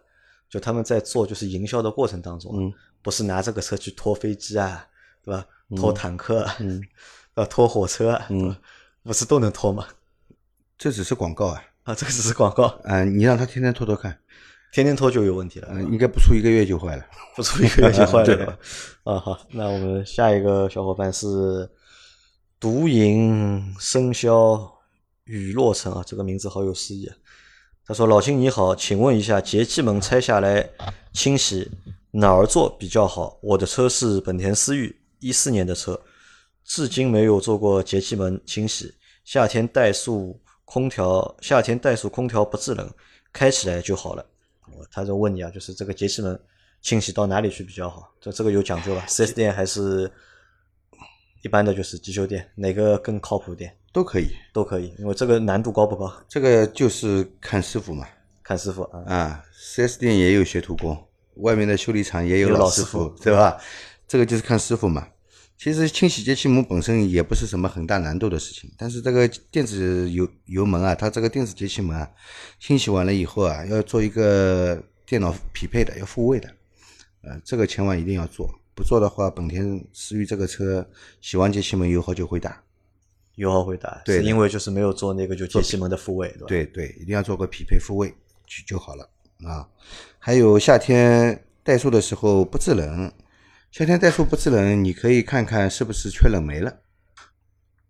[0.51, 4.85] 就他们在做就是营销的过程当中啊，嗯不是拿这个车去拖飞机啊，
[5.23, 5.43] 对吧？
[5.75, 6.83] 拖坦克啊，嗯
[7.33, 8.53] 啊，拖火车啊，嗯
[9.01, 9.87] 不是都能拖吗？
[10.77, 12.65] 这只是广告啊，啊，这个只是广告。
[12.83, 14.19] 啊、你让他天天拖拖看，
[14.73, 17.05] 天天拖就有问题了，呃，应该不出一个月就坏了。
[17.35, 18.59] 不出一个月就坏了？
[19.05, 21.69] 啊，好，那我们下一个小伙伴是
[22.59, 24.71] 独饮生肖
[25.23, 27.15] 雨落成啊，这个名字好有诗意啊。
[27.85, 30.69] 他说：“老秦你好，请问一下，节气门拆下来
[31.11, 31.69] 清洗
[32.11, 33.37] 哪儿做比较好？
[33.41, 35.99] 我的车是本田思域，一四年的车，
[36.63, 38.93] 至今没有做过节气门清洗。
[39.25, 42.89] 夏天怠速空调，夏天怠速空调不制冷，
[43.33, 44.25] 开起来就好了。
[44.89, 46.39] 他就问你啊，就是这个节气门
[46.81, 48.13] 清洗到哪里去比较好？
[48.21, 50.09] 这这个有讲究吧？4S 店还是
[51.43, 53.75] 一般的就是机修店，哪个更靠谱点？
[53.91, 56.11] 都可以，都可以，因为这个难度高不高？
[56.27, 58.07] 这个就是看师傅嘛。
[58.43, 59.03] 看师傅啊。
[59.05, 59.43] 啊
[59.75, 60.97] ，4S 店也有学徒工，
[61.35, 63.57] 外面的修理厂也有有老师师傅对吧？
[64.07, 65.07] 这个就是看师傅嘛。
[65.57, 72.09] 其实清洗节气门本身也不是什么很大难度的事情，但是这个电子油油门啊，它这个电子节气门啊，
[72.59, 76.49] 清洗完了以后啊，要做一个电脑匹配的，要复位的，
[77.21, 80.89] 呃，这个千万一定要做，不做的话，本田思域这个车
[81.21, 82.63] 洗完节气门油耗就会大。
[83.41, 86.45] 油耗会大，对是因为就是没有做那个就节气门的复位，对吧？
[86.47, 88.09] 对对，一定要做个匹配复位
[88.45, 89.09] 就就好了
[89.43, 89.67] 啊。
[90.19, 93.11] 还有夏天怠速的时候不制冷，
[93.71, 96.77] 夏天怠速不制冷，你可以看看是不是缺冷媒了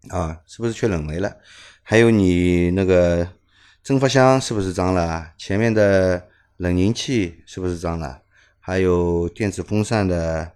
[0.08, 0.40] 啊？
[0.48, 1.36] 是不是缺冷媒了？
[1.84, 3.28] 还有你那个
[3.84, 5.34] 蒸发箱是不是脏了？
[5.38, 8.22] 前面的冷凝器是不是脏了？
[8.62, 10.54] 还有电子风扇的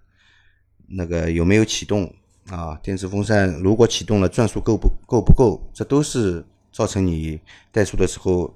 [0.87, 2.15] 那个有没有启动
[2.49, 2.79] 啊？
[2.83, 5.61] 电子风扇如果启动了，转速够不够不够？
[5.73, 7.39] 这都是造成你
[7.73, 8.53] 怠速的时候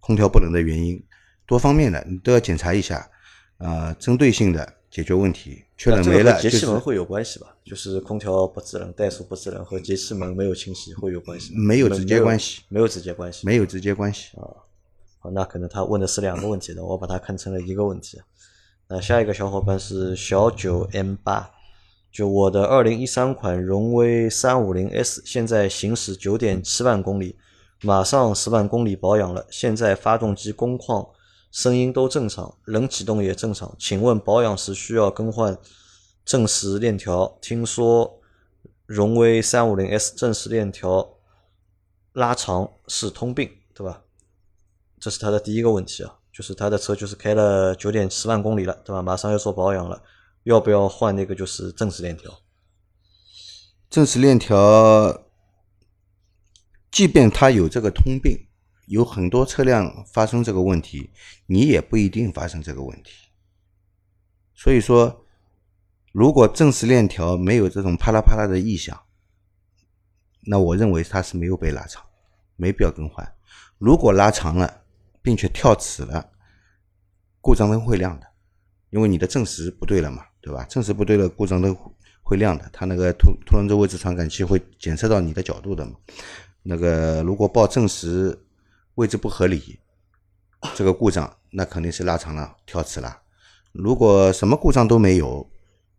[0.00, 1.02] 空调不冷的原因，
[1.46, 3.08] 多方面的你都要检查一下，
[3.58, 5.64] 啊、针对性的解决问题。
[5.76, 7.54] 缺冷这媒了，节气门会有关系吧？
[7.64, 11.54] 就是空调不制冷、怠速不制冷和节气门没有清洗会有关系？
[11.56, 13.46] 没有直接关系，没有直接关系。
[13.46, 14.42] 没有直接关系啊。
[15.20, 18.20] 好，那可能他问的是两个问题的，我把它看成了一个问题。
[18.88, 21.48] 那下一个小伙伴是小九 M 八，
[22.10, 27.36] 就我的二零一三款荣威三五零 S，现在行驶九点七万公里，
[27.82, 31.06] 马上十万公里保养了，现在发动机工况、
[31.52, 33.74] 声音都正常，冷启动也正常。
[33.78, 35.56] 请问保养时需要更换
[36.24, 37.38] 正时链条？
[37.40, 38.20] 听说
[38.86, 41.14] 荣威三五零 S 正时链条
[42.14, 44.02] 拉长是通病，对吧？
[44.98, 49.00] 这是他的第一个问题啊，就是他的车就是开了九点七万公里了，对吧？
[49.00, 50.02] 马上要做保养了，
[50.48, 52.40] 要不要换那个就是正时链条？
[53.90, 55.26] 正时链条，
[56.90, 58.48] 即便它有这个通病，
[58.86, 61.10] 有很多车辆发生这个问题，
[61.44, 63.28] 你也不一定发生这个问题。
[64.54, 65.26] 所以说，
[66.12, 68.98] 如果正时链条没有这种啪啦啪啦的异响，
[70.46, 72.02] 那我认为它是没有被拉长，
[72.56, 73.34] 没必要更换。
[73.76, 74.84] 如果拉长了，
[75.20, 76.32] 并且跳齿了，
[77.42, 78.26] 故障灯会亮的，
[78.88, 80.64] 因为你的正时不对了嘛，对吧？
[80.64, 81.76] 正时不对了，故障灯
[82.22, 85.92] 会亮的，它那个凸凸轮轴位置传感器会检测到你的角度的嘛。
[86.62, 88.38] 那个如果报正时
[88.94, 89.78] 位置不合理，
[90.74, 93.22] 这个故障那肯定是拉长了、跳齿了。
[93.72, 95.48] 如果什么故障都没有，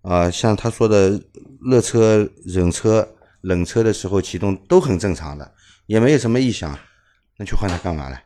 [0.01, 1.21] 啊、像他说的
[1.69, 5.53] 热车、冷车、冷车的时候启动都很正常的，
[5.85, 6.77] 也没有什么异响，
[7.37, 8.17] 那去换它干嘛呢？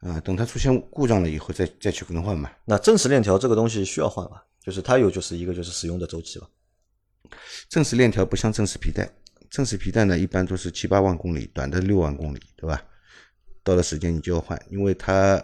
[0.00, 2.50] 啊、等它出现故障了以后再再去更换嘛。
[2.64, 4.40] 那正时链条这个东西需要换吗？
[4.62, 6.48] 就是它有就是一个就是使用的周期吧。
[7.68, 9.08] 正时链条不像正时皮带，
[9.48, 12.82] 正时皮带呢一般都是七八万公里，短的六万公里，对吧？
[13.62, 15.40] 到了时间你就要换，因为它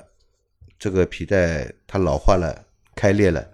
[0.79, 3.47] 这个皮带它老化了、开裂了，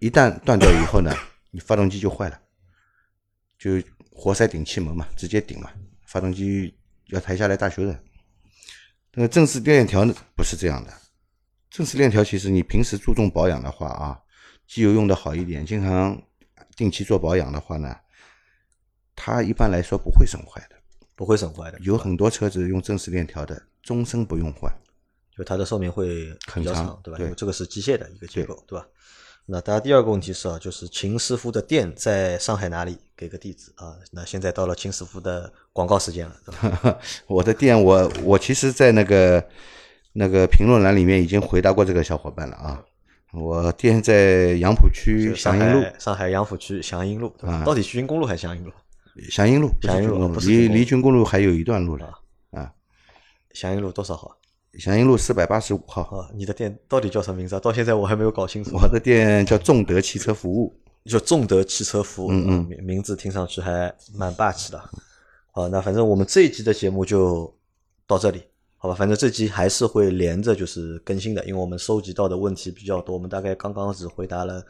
[0.00, 1.14] 一旦断掉以后呢，
[1.50, 2.40] 你发动机就坏了，
[3.58, 3.80] 就
[4.10, 5.70] 活塞顶气门嘛，直接顶嘛，
[6.06, 6.74] 发动机
[7.06, 7.98] 要抬下来大修的。
[9.14, 10.92] 那个正时链条呢不是这样的，
[11.70, 14.21] 正时链条其实你平时注重保养的话啊，
[14.72, 16.18] 机油用的好一点，经常
[16.74, 17.94] 定期做保养的话呢，
[19.14, 20.76] 它一般来说不会损坏的。
[21.14, 24.72] 不会损坏的，有很多车子用正时链条的，终身不用换。
[25.36, 27.18] 就它的寿命会比很长较长，对吧？
[27.18, 28.86] 对因为这个是机械的一个结构，对吧？
[29.44, 32.96] 那大家第二个问题是啊，就是秦师傅的店在上海哪里？
[33.14, 33.94] 给个地址啊。
[34.10, 36.98] 那现在到了秦师傅的广告时间了，对吧？
[37.28, 39.46] 我的店，我我其实，在那个
[40.14, 42.82] 那个评论栏里面已经回答过这个小伙伴了啊。
[43.32, 47.54] 我店在杨浦区祥英路，上海杨浦区祥英路，对吧？
[47.54, 48.70] 啊到底徐云公路还是祥英路？
[49.30, 52.06] 祥英路，祥英路离离军公路还有一段路了
[52.50, 52.72] 啊。
[53.52, 54.36] 祥英路多少号？
[54.78, 57.60] 祥英路四百八十五号，啊，你的店到底叫什么名字啊？
[57.60, 58.76] 到现在我还没有搞清楚。
[58.76, 60.78] 我的店叫众德汽车服务。
[61.04, 64.80] 叫众德汽车服务，嗯名字听上去还蛮霸气的。
[65.50, 67.52] 好，那反正我们这一集的节目就
[68.06, 68.40] 到这里，
[68.82, 74.60] 好吧，反正这期还是会连着就是更新的，因为我们收集到的问题比较多，我们大概刚刚只回答了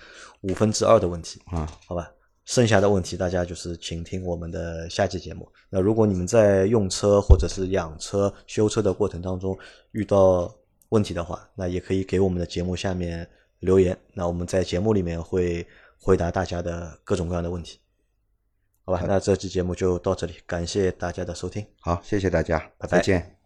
[0.43, 2.13] 五分之二的问题啊，好吧，
[2.45, 5.51] 剩下的问题大家就是请听我们的下期节目。
[5.71, 9.59] 那如果你们在用车或者是养车、修车的过程当中
[9.93, 10.55] 遇到
[10.91, 13.27] 问题的话，那也可以给我们的节目下面
[13.61, 15.67] 留言，那我们在节目里面会
[15.99, 17.79] 回答大家的各种各样的问题。
[18.85, 21.67] 好吧，那这期节目就到这里，感谢大家的收听。
[21.81, 23.42] 好，谢谢大家，拜拜再见。